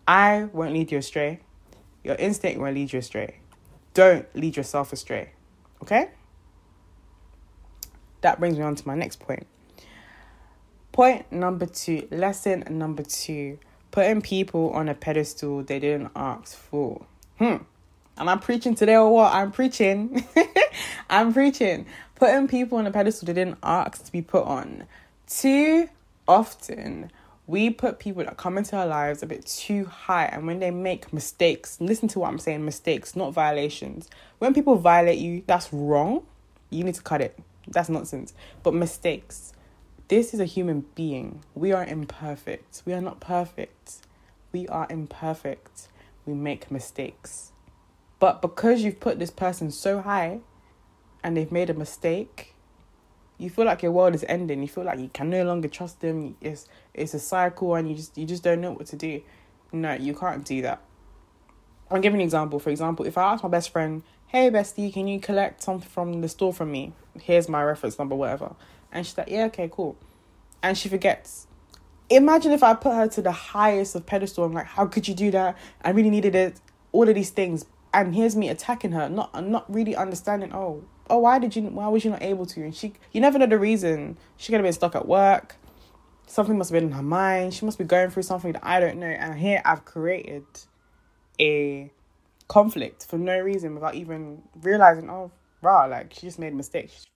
I 0.09 0.45
won't 0.53 0.73
lead 0.73 0.91
you 0.91 0.99
astray. 0.99 1.41
Your 2.03 2.17
instinct 2.17 2.59
won't 2.59 2.75
lead 2.75 2.93
you 2.93 2.99
astray. 2.99 3.41
Don't 3.93 4.27
lead 4.35 4.57
yourself 4.57 4.93
astray. 4.93 5.33
Okay? 5.83 6.09
That 8.23 8.39
brings 8.39 8.57
me 8.57 8.65
on 8.65 8.75
to 8.77 8.87
my 8.87 8.95
next 8.95 9.21
point. 9.21 9.47
Point 11.01 11.33
number 11.33 11.65
two, 11.65 12.07
lesson 12.11 12.63
number 12.69 13.03
two 13.03 13.59
putting 13.91 14.21
people 14.21 14.69
on 14.73 14.87
a 14.87 14.95
pedestal 14.95 15.63
they 15.63 15.79
didn't 15.79 16.11
ask 16.15 16.55
for. 16.55 17.07
Hmm. 17.39 17.57
Am 18.19 18.29
I 18.29 18.37
preaching 18.37 18.75
today 18.75 18.97
or 18.97 19.11
what? 19.11 19.33
I'm 19.33 19.51
preaching. 19.51 20.27
I'm 21.09 21.33
preaching. 21.33 21.87
Putting 22.17 22.49
people 22.49 22.77
on 22.77 22.87
a 22.87 22.91
pedestal 22.91 23.25
they 23.25 23.33
didn't 23.33 23.57
ask 23.63 24.05
to 24.05 24.13
be 24.13 24.21
put 24.21 24.45
on. 24.45 24.85
Too 25.27 25.89
often, 26.29 27.11
we 27.47 27.71
put 27.71 27.99
people 27.99 28.23
that 28.23 28.37
come 28.37 28.59
into 28.59 28.77
our 28.77 28.87
lives 28.87 29.23
a 29.23 29.27
bit 29.27 29.47
too 29.47 29.87
high, 29.87 30.27
and 30.27 30.47
when 30.47 30.59
they 30.59 30.71
make 30.71 31.15
mistakes, 31.15 31.81
listen 31.81 32.09
to 32.09 32.19
what 32.19 32.29
I'm 32.29 32.39
saying 32.39 32.63
mistakes, 32.63 33.17
not 33.17 33.33
violations. 33.33 34.11
When 34.39 34.53
people 34.53 34.75
violate 34.77 35.19
you, 35.19 35.45
that's 35.47 35.73
wrong. 35.73 36.25
You 36.69 36.85
need 36.85 36.97
to 36.97 37.03
cut 37.03 37.23
it. 37.23 37.39
That's 37.69 37.89
nonsense. 37.89 38.35
But 38.63 38.75
mistakes, 38.75 39.55
this 40.11 40.35
is 40.35 40.41
a 40.41 40.45
human 40.45 40.85
being. 40.97 41.41
We 41.55 41.71
are 41.71 41.85
imperfect. 41.85 42.83
We 42.85 42.93
are 42.95 43.01
not 43.01 43.21
perfect. 43.21 43.99
We 44.51 44.67
are 44.67 44.89
imperfect. 44.91 45.87
We 46.27 46.35
make 46.35 46.69
mistakes. 46.69 47.53
But 48.19 48.43
because 48.43 48.83
you've 48.83 48.99
put 48.99 49.21
this 49.21 49.31
person 49.31 49.71
so 49.71 50.01
high 50.01 50.41
and 51.23 51.37
they've 51.37 51.53
made 51.53 51.71
a 51.71 51.75
mistake, 51.75 52.57
you 53.39 53.51
feel 53.51 53.65
like 53.65 53.85
your 53.85 53.93
world 53.93 54.17
is 54.17 54.25
ending. 54.29 54.61
You 54.63 54.67
feel 54.67 54.83
like 54.83 54.99
you 54.99 55.11
can 55.13 55.31
no 55.31 55.45
longer 55.45 55.69
trust 55.69 56.01
them. 56.01 56.37
It's 56.41 56.67
it's 56.93 57.15
a 57.15 57.21
cycle 57.21 57.77
and 57.77 57.89
you 57.89 57.95
just 57.95 58.19
you 58.19 58.27
just 58.27 58.43
don't 58.43 58.61
know 58.61 58.73
what 58.73 58.87
to 58.87 58.97
do. 58.97 59.23
No, 59.73 59.93
you 59.93 60.13
can't 60.13 60.45
do 60.45 60.61
that. 60.63 60.83
I'll 61.89 62.01
give 62.01 62.15
an 62.15 62.21
example. 62.21 62.59
For 62.59 62.71
example, 62.71 63.07
if 63.07 63.17
I 63.17 63.33
ask 63.33 63.45
my 63.45 63.49
best 63.49 63.71
friend, 63.71 64.03
Hey 64.27 64.51
bestie, 64.51 64.93
can 64.93 65.07
you 65.07 65.21
collect 65.21 65.63
something 65.63 65.89
from 65.89 66.21
the 66.21 66.29
store 66.29 66.53
from 66.53 66.73
me? 66.73 66.95
Here's 67.21 67.49
my 67.49 67.63
reference 67.63 67.97
number, 67.97 68.17
whatever. 68.17 68.57
And 68.93 69.07
she's 69.07 69.17
like, 69.17 69.29
yeah, 69.29 69.47
okay, 69.47 69.69
cool. 69.71 69.97
And 70.63 70.77
she 70.77 70.89
forgets. 70.89 71.47
Imagine 72.09 72.53
if 72.53 72.63
I 72.63 72.75
put 72.75 72.95
her 72.95 73.09
to 73.09 73.23
the 73.23 73.33
highest 73.33 73.95
of 73.95 74.05
pedestal. 74.05 74.45
I'm 74.45 74.53
like, 74.53 74.67
how 74.67 74.87
could 74.87 75.07
you 75.07 75.15
do 75.15 75.31
that? 75.31 75.57
I 75.83 75.91
really 75.91 76.11
needed 76.11 76.35
it. 76.35 76.61
All 76.93 77.09
of 77.09 77.15
these 77.15 77.31
things. 77.31 77.67
And 77.95 78.15
here's 78.15 78.37
me 78.37 78.49
attacking 78.49 78.93
her, 78.93 79.09
not 79.09 79.45
not 79.45 79.73
really 79.73 79.97
understanding. 79.97 80.53
Oh, 80.53 80.85
oh, 81.09 81.19
why 81.19 81.39
did 81.39 81.57
you? 81.57 81.63
Why 81.63 81.89
was 81.89 82.05
you 82.05 82.11
not 82.11 82.23
able 82.23 82.47
to? 82.47 82.63
And 82.63 82.75
she, 82.75 82.93
you 83.13 83.21
never 83.21 83.39
know 83.39 83.47
the 83.47 83.59
reason. 83.59 84.17
She 84.37 84.53
could 84.53 84.57
have 84.57 84.65
been 84.65 84.73
stuck 84.73 84.95
at 84.95 85.07
work. 85.07 85.57
Something 86.27 86.57
must 86.59 86.71
have 86.71 86.81
been 86.81 86.89
in 86.89 86.97
her 86.97 87.03
mind. 87.03 87.55
She 87.55 87.65
must 87.65 87.79
be 87.79 87.85
going 87.85 88.11
through 88.11 88.23
something 88.23 88.53
that 88.53 88.65
I 88.65 88.79
don't 88.79 88.99
know. 88.99 89.07
And 89.07 89.39
here 89.39 89.61
I've 89.65 89.85
created 89.85 90.45
a 91.41 91.91
conflict 92.47 93.07
for 93.07 93.19
no 93.19 93.39
reason 93.39 93.75
without 93.75 93.95
even 93.97 94.43
realizing. 94.63 95.11
Oh, 95.11 95.33
rah, 95.63 95.87
like 95.87 96.15
she 96.15 96.23
just 96.23 96.39
made 96.39 96.55
mistakes. 96.55 97.07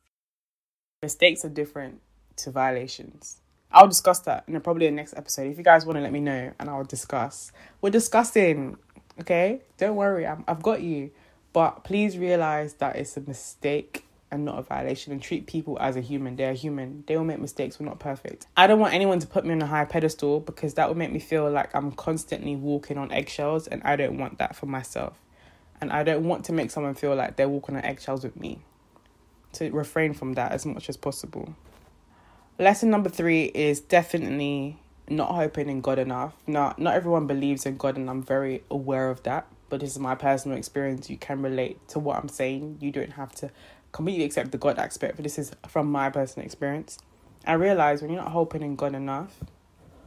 Mistakes 1.04 1.44
are 1.44 1.50
different 1.50 2.00
to 2.36 2.50
violations. 2.50 3.36
I'll 3.70 3.88
discuss 3.88 4.20
that 4.20 4.44
in 4.48 4.58
probably 4.62 4.86
the 4.86 4.92
next 4.92 5.12
episode. 5.18 5.48
If 5.48 5.58
you 5.58 5.62
guys 5.62 5.84
want 5.84 5.98
to 5.98 6.00
let 6.00 6.12
me 6.12 6.20
know, 6.20 6.54
and 6.58 6.70
I'll 6.70 6.82
discuss. 6.82 7.52
We're 7.82 7.90
discussing, 7.90 8.78
okay? 9.20 9.60
Don't 9.76 9.96
worry, 9.96 10.26
i 10.26 10.34
have 10.48 10.62
got 10.62 10.80
you. 10.80 11.10
But 11.52 11.84
please 11.84 12.16
realize 12.16 12.72
that 12.76 12.96
it's 12.96 13.18
a 13.18 13.20
mistake 13.20 14.06
and 14.30 14.46
not 14.46 14.58
a 14.58 14.62
violation, 14.62 15.12
and 15.12 15.20
treat 15.20 15.46
people 15.46 15.76
as 15.78 15.94
a 15.94 16.00
human. 16.00 16.36
They're 16.36 16.54
human. 16.54 17.04
They 17.06 17.18
will 17.18 17.24
make 17.24 17.38
mistakes. 17.38 17.78
We're 17.78 17.84
not 17.84 17.98
perfect. 17.98 18.46
I 18.56 18.66
don't 18.66 18.80
want 18.80 18.94
anyone 18.94 19.18
to 19.18 19.26
put 19.26 19.44
me 19.44 19.52
on 19.52 19.60
a 19.60 19.66
high 19.66 19.84
pedestal 19.84 20.40
because 20.40 20.72
that 20.72 20.88
would 20.88 20.96
make 20.96 21.12
me 21.12 21.18
feel 21.18 21.50
like 21.50 21.68
I'm 21.74 21.92
constantly 21.92 22.56
walking 22.56 22.96
on 22.96 23.12
eggshells, 23.12 23.66
and 23.66 23.82
I 23.84 23.96
don't 23.96 24.16
want 24.16 24.38
that 24.38 24.56
for 24.56 24.64
myself. 24.64 25.20
And 25.82 25.92
I 25.92 26.02
don't 26.02 26.24
want 26.24 26.46
to 26.46 26.54
make 26.54 26.70
someone 26.70 26.94
feel 26.94 27.14
like 27.14 27.36
they're 27.36 27.46
walking 27.46 27.76
on 27.76 27.84
eggshells 27.84 28.24
with 28.24 28.40
me 28.40 28.62
to 29.54 29.70
refrain 29.70 30.14
from 30.14 30.34
that 30.34 30.52
as 30.52 30.66
much 30.66 30.88
as 30.88 30.96
possible. 30.96 31.54
Lesson 32.58 32.90
number 32.90 33.10
three 33.10 33.44
is 33.46 33.80
definitely 33.80 34.78
not 35.08 35.34
hoping 35.34 35.68
in 35.68 35.80
God 35.80 35.98
enough. 35.98 36.34
Not 36.46 36.78
not 36.78 36.94
everyone 36.94 37.26
believes 37.26 37.66
in 37.66 37.76
God, 37.76 37.96
and 37.96 38.08
I'm 38.08 38.22
very 38.22 38.62
aware 38.70 39.10
of 39.10 39.22
that. 39.24 39.46
But 39.68 39.80
this 39.80 39.90
is 39.90 39.98
my 39.98 40.14
personal 40.14 40.56
experience. 40.56 41.10
You 41.10 41.16
can 41.16 41.42
relate 41.42 41.86
to 41.88 41.98
what 41.98 42.16
I'm 42.16 42.28
saying. 42.28 42.78
You 42.80 42.92
don't 42.92 43.12
have 43.12 43.34
to 43.36 43.50
completely 43.92 44.24
accept 44.24 44.52
the 44.52 44.58
God 44.58 44.78
aspect, 44.78 45.16
but 45.16 45.24
this 45.24 45.38
is 45.38 45.52
from 45.68 45.90
my 45.90 46.10
personal 46.10 46.44
experience. 46.44 46.98
I 47.46 47.54
realize 47.54 48.02
when 48.02 48.12
you're 48.12 48.22
not 48.22 48.32
hoping 48.32 48.62
in 48.62 48.76
God 48.76 48.94
enough, 48.94 49.40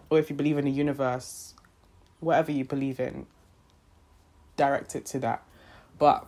or 0.10 0.20
if 0.20 0.30
you 0.30 0.36
believe 0.36 0.58
in 0.58 0.66
the 0.66 0.72
universe, 0.72 1.54
whatever 2.20 2.52
you 2.52 2.66
believe 2.66 3.00
in, 3.00 3.28
direct 4.56 4.96
it 4.96 5.06
to 5.08 5.20
that. 5.20 5.44
But 6.00 6.28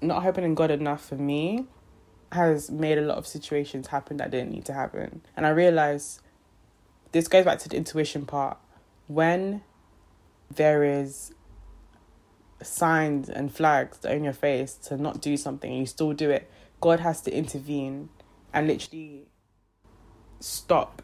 not 0.00 0.22
hoping 0.22 0.44
in 0.44 0.54
God 0.54 0.70
enough 0.70 1.04
for 1.04 1.16
me 1.16 1.66
has 2.34 2.70
made 2.70 2.98
a 2.98 3.02
lot 3.02 3.18
of 3.18 3.26
situations 3.26 3.88
happen 3.88 4.18
that 4.18 4.30
didn't 4.30 4.50
need 4.50 4.64
to 4.66 4.72
happen. 4.72 5.22
And 5.36 5.46
I 5.46 5.50
realize 5.50 6.20
this 7.12 7.28
goes 7.28 7.44
back 7.44 7.58
to 7.60 7.68
the 7.68 7.76
intuition 7.76 8.26
part. 8.26 8.58
When 9.06 9.62
there 10.54 10.84
is 10.84 11.32
signs 12.62 13.28
and 13.28 13.54
flags 13.54 14.04
in 14.04 14.24
your 14.24 14.32
face 14.32 14.74
to 14.74 14.96
not 14.96 15.20
do 15.20 15.36
something 15.36 15.70
and 15.70 15.80
you 15.80 15.86
still 15.86 16.12
do 16.12 16.30
it, 16.30 16.50
God 16.80 17.00
has 17.00 17.20
to 17.22 17.34
intervene 17.34 18.10
and 18.52 18.66
literally 18.66 19.26
stop, 20.40 21.02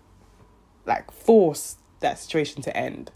like 0.86 1.10
force 1.10 1.76
that 2.00 2.18
situation 2.18 2.62
to 2.62 2.76
end. 2.76 3.10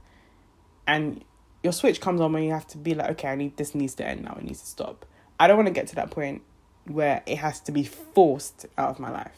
And 0.87 1.25
your 1.63 1.73
switch 1.73 2.01
comes 2.01 2.21
on 2.21 2.33
when 2.33 2.43
you 2.43 2.53
have 2.53 2.67
to 2.69 2.79
be 2.79 2.95
like, 2.95 3.11
okay, 3.13 3.29
I 3.29 3.35
need 3.35 3.57
this 3.57 3.75
needs 3.75 3.95
to 3.97 4.07
end 4.07 4.23
now, 4.23 4.37
it 4.39 4.45
needs 4.45 4.61
to 4.61 4.67
stop. 4.67 5.07
I 5.41 5.49
don't 5.49 5.57
want 5.57 5.67
to 5.67 5.75
get 5.75 5.89
to 5.89 5.95
that 5.97 6.11
point 6.11 6.43
where 6.87 7.23
it 7.27 7.37
has 7.39 7.61
to 7.61 7.73
be 7.73 7.85
forced 7.85 8.67
out 8.77 8.91
of 8.91 9.01
my 9.01 9.11
life. 9.11 9.37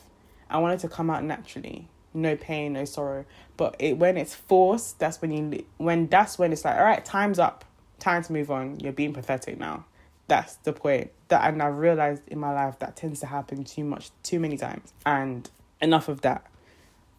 I 0.48 0.58
want 0.58 0.74
it 0.74 0.80
to 0.80 0.88
come 0.88 1.10
out 1.10 1.24
naturally, 1.24 1.88
no 2.14 2.36
pain, 2.36 2.74
no 2.74 2.84
sorrow. 2.84 3.24
But 3.56 3.76
it 3.78 3.98
when 3.98 4.16
it's 4.16 4.34
forced, 4.34 4.98
that's 4.98 5.20
when 5.20 5.30
you 5.30 5.64
when 5.78 6.06
that's 6.08 6.38
when 6.38 6.52
it's 6.52 6.64
like, 6.64 6.76
all 6.76 6.84
right, 6.84 7.04
time's 7.04 7.38
up, 7.38 7.64
time 7.98 8.22
to 8.22 8.32
move 8.32 8.50
on. 8.50 8.80
You're 8.80 8.92
being 8.92 9.12
pathetic 9.12 9.58
now. 9.58 9.84
That's 10.28 10.56
the 10.56 10.72
point. 10.72 11.10
That 11.28 11.52
and 11.52 11.62
I've 11.62 11.78
realized 11.78 12.22
in 12.28 12.38
my 12.38 12.52
life 12.52 12.78
that 12.80 12.96
tends 12.96 13.20
to 13.20 13.26
happen 13.26 13.64
too 13.64 13.84
much, 13.84 14.10
too 14.22 14.40
many 14.40 14.56
times. 14.56 14.92
And 15.04 15.48
enough 15.80 16.08
of 16.08 16.22
that. 16.22 16.46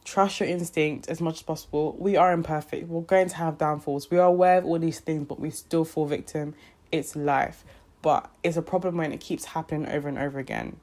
Trust 0.03 0.39
your 0.39 0.47
instinct 0.47 1.09
as 1.09 1.19
much 1.19 1.35
as 1.35 1.41
possible. 1.41 1.95
We 1.99 2.15
are 2.15 2.31
imperfect. 2.31 2.87
We're 2.87 3.01
going 3.01 3.27
to 3.27 3.35
have 3.35 3.57
downfalls. 3.57 4.09
We 4.09 4.17
are 4.17 4.27
aware 4.27 4.59
of 4.59 4.65
all 4.65 4.79
these 4.79 5.01
things, 5.01 5.25
but 5.27 5.37
we 5.37 5.49
still 5.49 5.83
fall 5.83 6.05
victim. 6.05 6.55
It's 6.93 7.17
life 7.17 7.65
but 8.01 8.29
it's 8.43 8.57
a 8.57 8.61
problem 8.61 8.97
when 8.97 9.11
it 9.11 9.19
keeps 9.19 9.45
happening 9.45 9.87
over 9.89 10.07
and 10.07 10.17
over 10.17 10.39
again. 10.39 10.77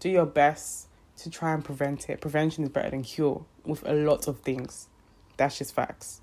Do 0.00 0.08
your 0.08 0.26
best 0.26 0.88
to 1.18 1.30
try 1.30 1.52
and 1.52 1.64
prevent 1.64 2.08
it. 2.10 2.20
Prevention 2.20 2.64
is 2.64 2.70
better 2.70 2.90
than 2.90 3.02
cure 3.02 3.44
with 3.64 3.86
a 3.88 3.92
lot 3.92 4.28
of 4.28 4.40
things. 4.40 4.88
That's 5.36 5.58
just 5.58 5.74
facts. 5.74 6.20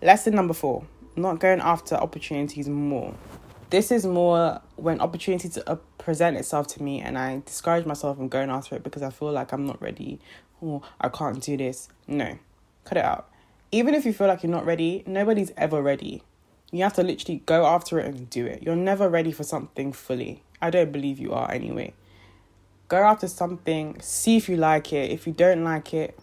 Lesson 0.00 0.34
number 0.34 0.54
four 0.54 0.84
not 1.16 1.38
going 1.40 1.60
after 1.60 1.94
opportunities 1.94 2.68
more. 2.68 3.14
This 3.70 3.90
is 3.90 4.06
more 4.06 4.60
when 4.76 5.00
opportunities 5.00 5.58
uh, 5.66 5.76
present 5.98 6.36
itself 6.36 6.66
to 6.68 6.82
me 6.82 7.00
and 7.00 7.16
I 7.16 7.42
discourage 7.44 7.86
myself 7.86 8.16
from 8.16 8.28
going 8.28 8.50
after 8.50 8.76
it 8.76 8.82
because 8.82 9.02
I 9.02 9.10
feel 9.10 9.32
like 9.32 9.52
I'm 9.52 9.66
not 9.66 9.80
ready 9.80 10.20
or 10.60 10.82
I 11.00 11.08
can't 11.08 11.42
do 11.42 11.56
this. 11.56 11.88
No, 12.06 12.38
cut 12.84 12.98
it 12.98 13.04
out. 13.04 13.28
Even 13.70 13.94
if 13.94 14.04
you 14.04 14.12
feel 14.12 14.26
like 14.26 14.42
you're 14.42 14.52
not 14.52 14.66
ready, 14.66 15.02
nobody's 15.06 15.52
ever 15.56 15.80
ready. 15.80 16.22
You 16.72 16.82
have 16.84 16.94
to 16.94 17.02
literally 17.02 17.42
go 17.44 17.66
after 17.66 18.00
it 18.00 18.06
and 18.06 18.30
do 18.30 18.46
it. 18.46 18.62
You're 18.62 18.74
never 18.74 19.08
ready 19.08 19.30
for 19.30 19.44
something 19.44 19.92
fully. 19.92 20.42
I 20.60 20.70
don't 20.70 20.90
believe 20.90 21.18
you 21.18 21.32
are 21.32 21.50
anyway. 21.52 21.92
Go 22.88 22.96
after 22.96 23.28
something, 23.28 24.00
see 24.00 24.38
if 24.38 24.48
you 24.48 24.56
like 24.56 24.90
it. 24.92 25.10
If 25.10 25.26
you 25.26 25.34
don't 25.34 25.64
like 25.64 25.92
it, 25.92 26.18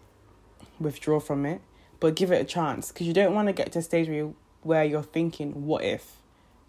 withdraw 0.80 1.20
from 1.20 1.46
it, 1.46 1.62
but 2.00 2.16
give 2.16 2.32
it 2.32 2.42
a 2.42 2.46
chance 2.46 2.92
because 2.92 3.06
you 3.06 3.14
don't 3.14 3.36
want 3.36 3.48
to 3.48 3.54
get 3.54 3.72
to 3.74 3.80
a 3.80 3.82
stage 3.84 4.08
where, 4.08 4.18
you, 4.18 4.36
where 4.64 4.84
you're 4.84 5.04
thinking, 5.04 5.66
what 5.66 5.84
if? 5.84 6.16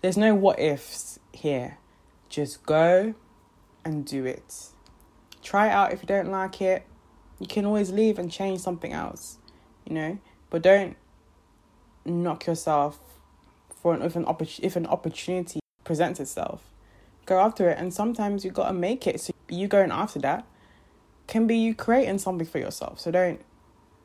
There's 0.02 0.16
no 0.16 0.34
what 0.34 0.58
ifs 0.58 1.18
here. 1.32 1.78
Just 2.28 2.64
go 2.66 3.14
and 3.84 4.04
do 4.04 4.26
it. 4.26 4.68
Try 5.42 5.68
it 5.68 5.72
out 5.72 5.92
if 5.92 6.02
you 6.02 6.06
don't 6.06 6.30
like 6.30 6.60
it. 6.60 6.84
You 7.38 7.46
can 7.46 7.64
always 7.64 7.90
leave 7.90 8.18
and 8.18 8.30
change 8.30 8.60
something 8.60 8.92
else, 8.92 9.38
you 9.86 9.94
know? 9.94 10.18
But 10.50 10.62
don't 10.62 10.96
knock 12.04 12.46
yourself 12.46 13.00
for 13.80 13.94
an 13.94 14.02
if 14.02 14.16
an 14.16 14.24
oppor- 14.24 14.60
if 14.62 14.76
an 14.76 14.86
opportunity 14.86 15.60
presents 15.84 16.20
itself. 16.20 16.62
Go 17.26 17.40
after 17.40 17.68
it 17.70 17.78
and 17.78 17.92
sometimes 17.92 18.44
you 18.44 18.50
got 18.50 18.68
to 18.68 18.74
make 18.74 19.06
it. 19.06 19.20
So 19.20 19.32
you 19.48 19.68
going 19.68 19.90
after 19.90 20.18
that 20.20 20.44
can 21.26 21.46
be 21.46 21.56
you 21.56 21.74
creating 21.74 22.18
something 22.18 22.46
for 22.46 22.58
yourself. 22.58 23.00
So 23.00 23.10
don't 23.10 23.40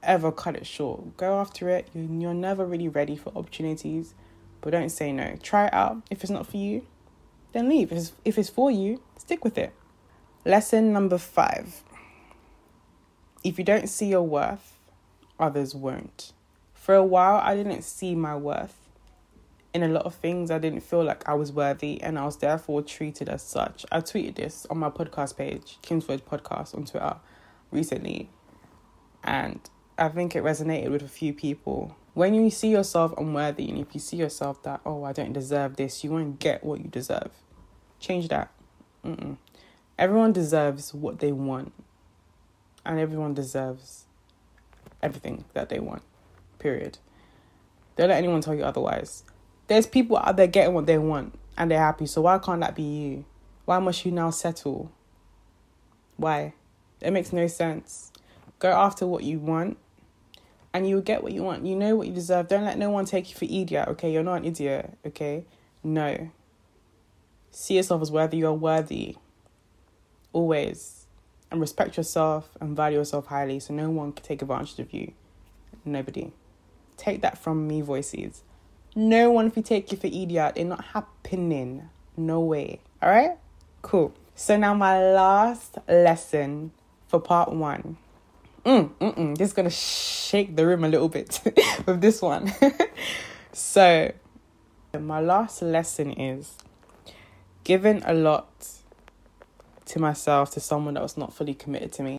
ever 0.03 0.31
cut 0.31 0.55
it 0.55 0.65
short. 0.67 1.17
Go 1.17 1.39
after 1.39 1.69
it. 1.69 1.89
You're 1.93 2.33
never 2.33 2.65
really 2.65 2.87
ready 2.87 3.15
for 3.15 3.31
opportunities, 3.35 4.13
but 4.61 4.71
don't 4.71 4.89
say 4.89 5.11
no. 5.11 5.37
Try 5.41 5.67
it 5.67 5.73
out. 5.73 6.03
If 6.11 6.23
it's 6.23 6.31
not 6.31 6.45
for 6.45 6.57
you, 6.57 6.85
then 7.53 7.69
leave. 7.69 7.91
If 7.91 7.97
it's, 7.97 8.13
if 8.23 8.37
it's 8.37 8.49
for 8.49 8.69
you, 8.69 9.01
stick 9.17 9.43
with 9.43 9.57
it. 9.57 9.73
Lesson 10.45 10.93
number 10.93 11.17
five 11.17 11.83
if 13.45 13.59
you 13.59 13.63
don't 13.63 13.87
see 13.87 14.07
your 14.07 14.23
worth, 14.23 14.79
others 15.39 15.75
won't. 15.75 16.33
For 16.73 16.95
a 16.95 17.05
while, 17.05 17.35
I 17.43 17.55
didn't 17.55 17.83
see 17.83 18.15
my 18.15 18.35
worth. 18.35 18.84
In 19.75 19.83
a 19.83 19.89
lot 19.89 20.05
of 20.05 20.15
things, 20.15 20.51
I 20.51 20.57
didn't 20.57 20.79
feel 20.79 21.03
like 21.03 21.27
I 21.27 21.33
was 21.33 21.51
worthy 21.51 22.01
and 22.01 22.17
I 22.17 22.23
was 22.23 22.37
therefore 22.37 22.81
treated 22.81 23.27
as 23.27 23.41
such. 23.41 23.85
I 23.91 23.99
tweeted 23.99 24.35
this 24.35 24.65
on 24.69 24.77
my 24.77 24.89
podcast 24.89 25.35
page, 25.35 25.79
Kim's 25.81 26.05
Voice 26.05 26.21
Podcast 26.21 26.73
on 26.73 26.85
Twitter, 26.85 27.17
recently. 27.71 28.29
And 29.21 29.59
I 29.97 30.07
think 30.07 30.33
it 30.33 30.45
resonated 30.45 30.91
with 30.91 31.01
a 31.01 31.09
few 31.09 31.33
people. 31.33 31.93
When 32.13 32.33
you 32.33 32.49
see 32.51 32.69
yourself 32.69 33.13
unworthy 33.17 33.67
and 33.67 33.77
if 33.77 33.93
you 33.93 33.99
see 33.99 34.15
yourself 34.15 34.63
that, 34.63 34.79
oh, 34.85 35.03
I 35.03 35.11
don't 35.11 35.33
deserve 35.33 35.75
this, 35.75 36.05
you 36.05 36.09
won't 36.09 36.39
get 36.39 36.63
what 36.63 36.79
you 36.79 36.87
deserve. 36.87 37.31
Change 37.99 38.29
that. 38.29 38.49
Mm-mm. 39.03 39.35
Everyone 39.99 40.31
deserves 40.31 40.93
what 40.93 41.19
they 41.19 41.33
want, 41.33 41.73
and 42.85 42.97
everyone 42.97 43.33
deserves 43.33 44.05
everything 45.03 45.43
that 45.51 45.67
they 45.67 45.81
want. 45.81 46.01
Period. 46.59 46.97
Don't 47.97 48.07
let 48.07 48.19
anyone 48.19 48.39
tell 48.39 48.55
you 48.55 48.63
otherwise. 48.63 49.25
There's 49.67 49.87
people 49.87 50.17
out 50.17 50.37
there 50.37 50.47
getting 50.47 50.73
what 50.73 50.85
they 50.85 50.97
want 50.97 51.37
and 51.57 51.71
they're 51.71 51.79
happy, 51.79 52.05
so 52.05 52.21
why 52.21 52.37
can't 52.37 52.61
that 52.61 52.75
be 52.75 52.83
you? 52.83 53.25
Why 53.65 53.79
must 53.79 54.05
you 54.05 54.11
now 54.11 54.29
settle? 54.29 54.91
Why? 56.17 56.53
It 57.01 57.11
makes 57.11 57.33
no 57.33 57.47
sense. 57.47 58.11
Go 58.59 58.71
after 58.71 59.05
what 59.07 59.23
you 59.23 59.39
want 59.39 59.77
and 60.73 60.87
you'll 60.87 61.01
get 61.01 61.23
what 61.23 61.31
you 61.31 61.41
want. 61.41 61.65
You 61.65 61.75
know 61.75 61.95
what 61.95 62.07
you 62.07 62.13
deserve. 62.13 62.47
Don't 62.47 62.65
let 62.65 62.77
no 62.77 62.89
one 62.89 63.05
take 63.05 63.29
you 63.29 63.35
for 63.35 63.45
idiot, 63.45 63.87
okay? 63.89 64.11
You're 64.11 64.23
not 64.23 64.35
an 64.35 64.45
idiot, 64.45 64.97
okay? 65.05 65.45
No. 65.83 66.29
See 67.49 67.77
yourself 67.77 68.01
as 68.01 68.11
worthy. 68.11 68.37
You're 68.37 68.53
worthy. 68.53 69.15
Always. 70.33 71.07
And 71.49 71.61
respect 71.61 71.95
yourself 71.95 72.57
and 72.59 72.75
value 72.75 72.97
yourself 72.97 73.27
highly 73.27 73.59
so 73.59 73.73
no 73.73 73.89
one 73.89 74.11
can 74.11 74.25
take 74.25 74.41
advantage 74.41 74.77
of 74.79 74.93
you. 74.93 75.13
Nobody. 75.85 76.33
Take 76.97 77.21
that 77.21 77.37
from 77.37 77.67
me, 77.67 77.81
voices. 77.81 78.43
No 78.95 79.29
one 79.29 79.51
can 79.51 79.63
take 79.63 79.91
you 79.91 79.97
for 79.97 80.07
idiot. 80.07 80.53
It's 80.55 80.65
not 80.65 80.85
happening. 80.85 81.89
No 82.15 82.39
way. 82.39 82.79
All 83.01 83.09
right? 83.09 83.37
Cool. 83.81 84.13
So 84.35 84.57
now 84.57 84.73
my 84.73 85.01
last 85.01 85.77
lesson 85.87 86.71
for 87.07 87.19
part 87.19 87.51
one. 87.51 87.97
Mm, 88.65 88.89
mm, 88.99 89.15
mm. 89.15 89.37
This 89.37 89.49
is 89.49 89.53
gonna 89.53 89.69
shake 89.69 90.55
the 90.55 90.65
room 90.65 90.83
a 90.83 90.89
little 90.89 91.09
bit 91.09 91.39
with 91.85 92.01
this 92.01 92.21
one. 92.21 92.51
so, 93.53 94.11
my 94.99 95.19
last 95.19 95.61
lesson 95.61 96.11
is 96.11 96.57
giving 97.63 98.01
a 98.05 98.13
lot 98.13 98.47
to 99.85 99.99
myself 99.99 100.51
to 100.51 100.59
someone 100.59 100.95
that 100.95 101.03
was 101.03 101.15
not 101.15 101.33
fully 101.33 101.53
committed 101.53 101.91
to 101.93 102.03
me. 102.03 102.17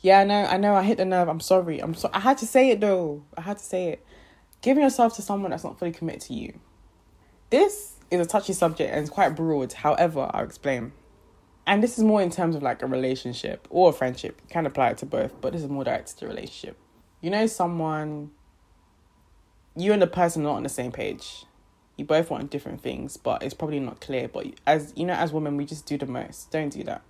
Yeah, 0.00 0.20
I 0.20 0.24
know, 0.24 0.44
I 0.44 0.56
know, 0.58 0.74
I 0.74 0.82
hit 0.82 0.98
the 0.98 1.04
nerve. 1.06 1.28
I'm 1.28 1.40
sorry. 1.40 1.78
I'm 1.78 1.94
so 1.94 2.10
I 2.12 2.20
had 2.20 2.36
to 2.38 2.46
say 2.46 2.70
it 2.70 2.80
though. 2.80 3.22
I 3.36 3.40
had 3.40 3.58
to 3.58 3.64
say 3.64 3.88
it. 3.88 4.06
Giving 4.62 4.82
yourself 4.82 5.16
to 5.16 5.22
someone 5.22 5.50
that's 5.50 5.64
not 5.64 5.78
fully 5.78 5.92
committed 5.92 6.22
to 6.22 6.34
you. 6.34 6.58
This 7.48 7.96
is 8.10 8.20
a 8.20 8.26
touchy 8.26 8.52
subject 8.52 8.92
and 8.92 9.00
it's 9.00 9.10
quite 9.10 9.30
broad. 9.30 9.72
However, 9.72 10.30
I'll 10.32 10.44
explain. 10.44 10.92
And 11.66 11.82
this 11.82 11.98
is 11.98 12.04
more 12.04 12.20
in 12.20 12.30
terms 12.30 12.56
of 12.56 12.62
like 12.62 12.82
a 12.82 12.86
relationship 12.86 13.66
or 13.70 13.90
a 13.90 13.92
friendship. 13.92 14.40
You 14.42 14.48
can 14.52 14.66
apply 14.66 14.90
it 14.90 14.98
to 14.98 15.06
both, 15.06 15.40
but 15.40 15.52
this 15.52 15.62
is 15.62 15.68
more 15.68 15.84
directed 15.84 16.18
to 16.18 16.26
relationship. 16.26 16.76
You 17.20 17.30
know, 17.30 17.46
someone, 17.46 18.30
you 19.76 19.92
and 19.92 20.02
the 20.02 20.06
person 20.06 20.42
are 20.42 20.50
not 20.50 20.56
on 20.56 20.62
the 20.62 20.68
same 20.68 20.92
page. 20.92 21.44
You 21.96 22.04
both 22.04 22.30
want 22.30 22.50
different 22.50 22.82
things, 22.82 23.16
but 23.16 23.42
it's 23.42 23.54
probably 23.54 23.78
not 23.78 24.00
clear. 24.00 24.26
But 24.26 24.46
as 24.66 24.92
you 24.96 25.04
know, 25.04 25.14
as 25.14 25.32
women, 25.32 25.56
we 25.56 25.64
just 25.64 25.86
do 25.86 25.98
the 25.98 26.06
most. 26.06 26.50
Don't 26.50 26.70
do 26.70 26.82
that. 26.84 27.02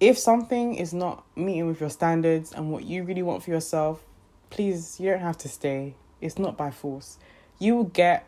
If 0.00 0.18
something 0.18 0.74
is 0.74 0.92
not 0.92 1.24
meeting 1.36 1.66
with 1.66 1.80
your 1.80 1.90
standards 1.90 2.52
and 2.52 2.70
what 2.70 2.84
you 2.84 3.02
really 3.04 3.22
want 3.22 3.42
for 3.42 3.50
yourself, 3.50 4.04
please, 4.50 4.98
you 5.00 5.10
don't 5.10 5.20
have 5.20 5.38
to 5.38 5.48
stay. 5.48 5.94
It's 6.20 6.38
not 6.38 6.56
by 6.56 6.70
force. 6.70 7.18
You 7.58 7.76
will 7.76 7.84
get 7.84 8.26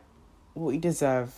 what 0.54 0.70
you 0.70 0.80
deserve 0.80 1.34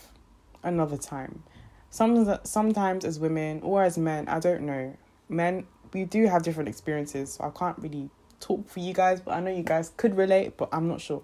another 0.62 0.96
time. 0.96 1.42
Sometimes, 1.90 2.48
sometimes 2.48 3.04
as 3.04 3.18
women 3.18 3.60
or 3.62 3.82
as 3.82 3.96
men, 3.96 4.28
I 4.28 4.38
don't 4.40 4.62
know. 4.62 4.96
Men, 5.28 5.66
we 5.92 6.04
do 6.04 6.26
have 6.26 6.42
different 6.42 6.68
experiences, 6.68 7.34
so 7.34 7.44
I 7.44 7.50
can't 7.50 7.78
really 7.78 8.10
talk 8.40 8.68
for 8.68 8.80
you 8.80 8.92
guys, 8.92 9.20
but 9.20 9.34
I 9.34 9.40
know 9.40 9.50
you 9.50 9.62
guys 9.62 9.92
could 9.96 10.16
relate, 10.16 10.56
but 10.56 10.68
I'm 10.72 10.88
not 10.88 11.00
sure. 11.00 11.22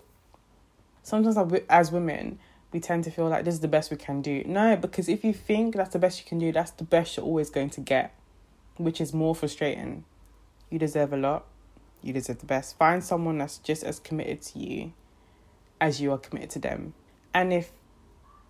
Sometimes 1.02 1.36
as 1.68 1.92
women, 1.92 2.38
we 2.72 2.80
tend 2.80 3.04
to 3.04 3.10
feel 3.10 3.28
like 3.28 3.44
this 3.44 3.54
is 3.54 3.60
the 3.60 3.68
best 3.68 3.90
we 3.90 3.96
can 3.96 4.22
do. 4.22 4.42
No, 4.46 4.76
because 4.76 5.08
if 5.08 5.22
you 5.22 5.32
think 5.32 5.76
that's 5.76 5.92
the 5.92 5.98
best 5.98 6.20
you 6.20 6.26
can 6.26 6.38
do, 6.38 6.50
that's 6.50 6.72
the 6.72 6.84
best 6.84 7.16
you're 7.16 7.26
always 7.26 7.50
going 7.50 7.70
to 7.70 7.80
get, 7.80 8.14
which 8.76 9.00
is 9.00 9.12
more 9.12 9.34
frustrating. 9.34 10.04
You 10.70 10.78
deserve 10.78 11.12
a 11.12 11.16
lot. 11.16 11.44
You 12.02 12.12
deserve 12.12 12.40
the 12.40 12.46
best. 12.46 12.76
Find 12.76 13.04
someone 13.04 13.38
that's 13.38 13.58
just 13.58 13.84
as 13.84 14.00
committed 14.00 14.42
to 14.42 14.58
you 14.58 14.92
as 15.80 16.00
you 16.00 16.12
are 16.12 16.18
committed 16.18 16.50
to 16.50 16.58
them. 16.58 16.94
And 17.32 17.52
if 17.52 17.72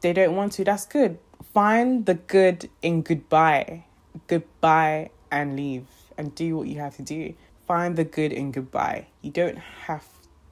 they 0.01 0.13
don't 0.13 0.37
want 0.37 0.53
to, 0.53 0.65
that's 0.65 0.87
good. 0.87 1.19
Find 1.53 2.07
the 2.07 2.15
good 2.15 2.69
in 2.83 3.03
goodbye. 3.03 3.85
Goodbye 4.27 5.11
and 5.31 5.57
leave 5.57 5.87
and 6.17 6.35
do 6.35 6.57
what 6.57 6.69
you 6.69 6.79
have 6.79 6.97
to 6.97 7.03
do. 7.03 7.35
Find 7.67 7.97
the 7.97 8.05
good 8.05 8.33
in 8.33 8.53
goodbye. 8.53 9.07
You 9.23 9.31
don't 9.31 9.59
have 9.59 10.07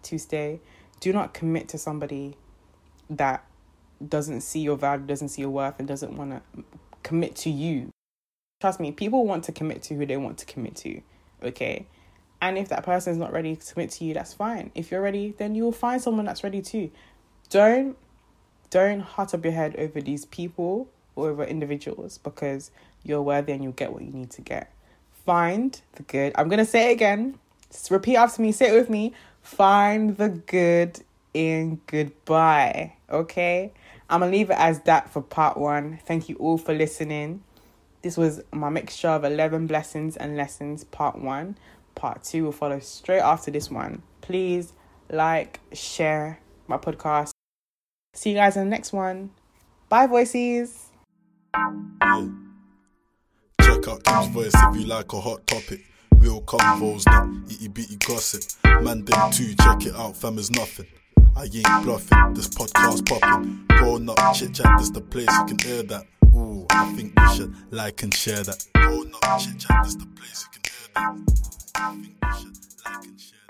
to 0.04 0.18
stay. 0.18 0.60
Do 1.00 1.12
not 1.12 1.34
commit 1.34 1.68
to 1.68 1.78
somebody 1.78 2.36
that 3.10 3.44
doesn't 4.08 4.40
see 4.40 4.60
your 4.60 4.76
value, 4.76 5.06
doesn't 5.06 5.28
see 5.28 5.42
your 5.42 5.50
worth, 5.50 5.78
and 5.78 5.86
doesn't 5.86 6.16
want 6.16 6.30
to 6.30 6.64
commit 7.02 7.36
to 7.36 7.50
you. 7.50 7.90
Trust 8.60 8.80
me, 8.80 8.92
people 8.92 9.26
want 9.26 9.44
to 9.44 9.52
commit 9.52 9.82
to 9.84 9.94
who 9.94 10.06
they 10.06 10.16
want 10.16 10.38
to 10.38 10.46
commit 10.46 10.76
to. 10.76 11.00
Okay. 11.42 11.86
And 12.42 12.58
if 12.58 12.68
that 12.70 12.82
person 12.82 13.12
is 13.12 13.18
not 13.18 13.32
ready 13.32 13.54
to 13.54 13.72
commit 13.72 13.90
to 13.92 14.04
you, 14.04 14.14
that's 14.14 14.34
fine. 14.34 14.72
If 14.74 14.90
you're 14.90 15.00
ready, 15.00 15.32
then 15.38 15.54
you 15.54 15.62
will 15.62 15.70
find 15.70 16.02
someone 16.02 16.24
that's 16.24 16.42
ready 16.42 16.60
too. 16.60 16.90
Don't 17.50 17.96
don't 18.68 19.00
hut 19.00 19.32
up 19.32 19.44
your 19.44 19.52
head 19.52 19.76
over 19.76 20.00
these 20.00 20.24
people 20.24 20.88
or 21.14 21.30
over 21.30 21.44
individuals 21.44 22.18
because 22.18 22.72
you're 23.04 23.22
worthy 23.22 23.52
and 23.52 23.62
you'll 23.62 23.72
get 23.72 23.92
what 23.92 24.02
you 24.02 24.10
need 24.10 24.30
to 24.30 24.40
get. 24.40 24.72
Find 25.24 25.80
the 25.92 26.02
good. 26.02 26.32
I'm 26.34 26.48
gonna 26.48 26.64
say 26.64 26.90
it 26.90 26.94
again. 26.94 27.38
Just 27.70 27.92
repeat 27.92 28.16
after 28.16 28.42
me. 28.42 28.50
Say 28.50 28.70
it 28.70 28.78
with 28.78 28.90
me. 28.90 29.12
Find 29.40 30.16
the 30.16 30.30
good 30.30 31.00
in 31.32 31.80
goodbye. 31.86 32.94
Okay. 33.08 33.72
I'm 34.10 34.18
gonna 34.18 34.32
leave 34.32 34.50
it 34.50 34.58
as 34.58 34.80
that 34.80 35.10
for 35.10 35.22
part 35.22 35.56
one. 35.56 36.00
Thank 36.06 36.28
you 36.28 36.34
all 36.36 36.58
for 36.58 36.74
listening. 36.74 37.44
This 38.02 38.16
was 38.16 38.42
my 38.52 38.68
mixture 38.68 39.08
of 39.08 39.22
11 39.22 39.68
blessings 39.68 40.16
and 40.16 40.36
lessons, 40.36 40.82
part 40.82 41.20
one. 41.20 41.56
Part 41.94 42.24
two 42.24 42.44
will 42.44 42.52
follow 42.52 42.78
straight 42.80 43.20
after 43.20 43.50
this 43.50 43.70
one. 43.70 44.02
Please 44.20 44.72
like, 45.10 45.60
share 45.72 46.40
my 46.66 46.78
podcast. 46.78 47.30
See 48.14 48.30
you 48.30 48.36
guys 48.36 48.56
in 48.56 48.64
the 48.64 48.70
next 48.70 48.92
one. 48.92 49.30
Bye, 49.88 50.06
voices. 50.06 50.88
Check 53.62 53.88
out 53.88 54.28
voice 54.30 54.52
if 54.54 54.76
you 54.76 54.86
like 54.86 55.12
a 55.12 55.20
hot 55.20 55.46
topic. 55.46 55.84
Real 56.16 56.40
convos, 56.42 57.04
not 57.06 57.28
itty 57.50 57.68
bitty 57.68 57.96
gossip. 57.96 58.42
Man, 58.64 59.04
them 59.04 59.32
too, 59.32 59.54
check 59.54 59.86
it 59.86 59.94
out, 59.94 60.16
fam 60.16 60.38
is 60.38 60.50
nothing. 60.50 60.86
I 61.36 61.44
ain't 61.44 61.84
bluffing, 61.84 62.34
this 62.34 62.48
podcast 62.48 63.08
popping. 63.08 63.64
Grown 63.68 64.08
up 64.08 64.34
chit 64.34 64.54
chat, 64.54 64.78
this 64.78 64.90
the 64.90 65.00
place 65.00 65.26
you 65.26 65.44
can 65.46 65.58
hear 65.58 65.82
that. 65.82 66.06
Ooh, 66.34 66.66
I 66.70 66.92
think 66.94 67.12
should 67.34 67.54
like 67.70 68.02
and 68.02 68.14
share 68.14 68.42
that. 68.42 68.64
Grown 68.74 69.12
up 69.22 69.40
chit 69.40 69.58
chat, 69.58 69.82
this 69.84 69.96
the 69.96 70.06
place 70.06 70.46
you 70.46 70.60
can 70.60 70.71
think 70.94 71.28
we 71.28 71.36
should 71.36 72.52
like 72.84 72.94
and 73.04 73.20
share 73.20 73.41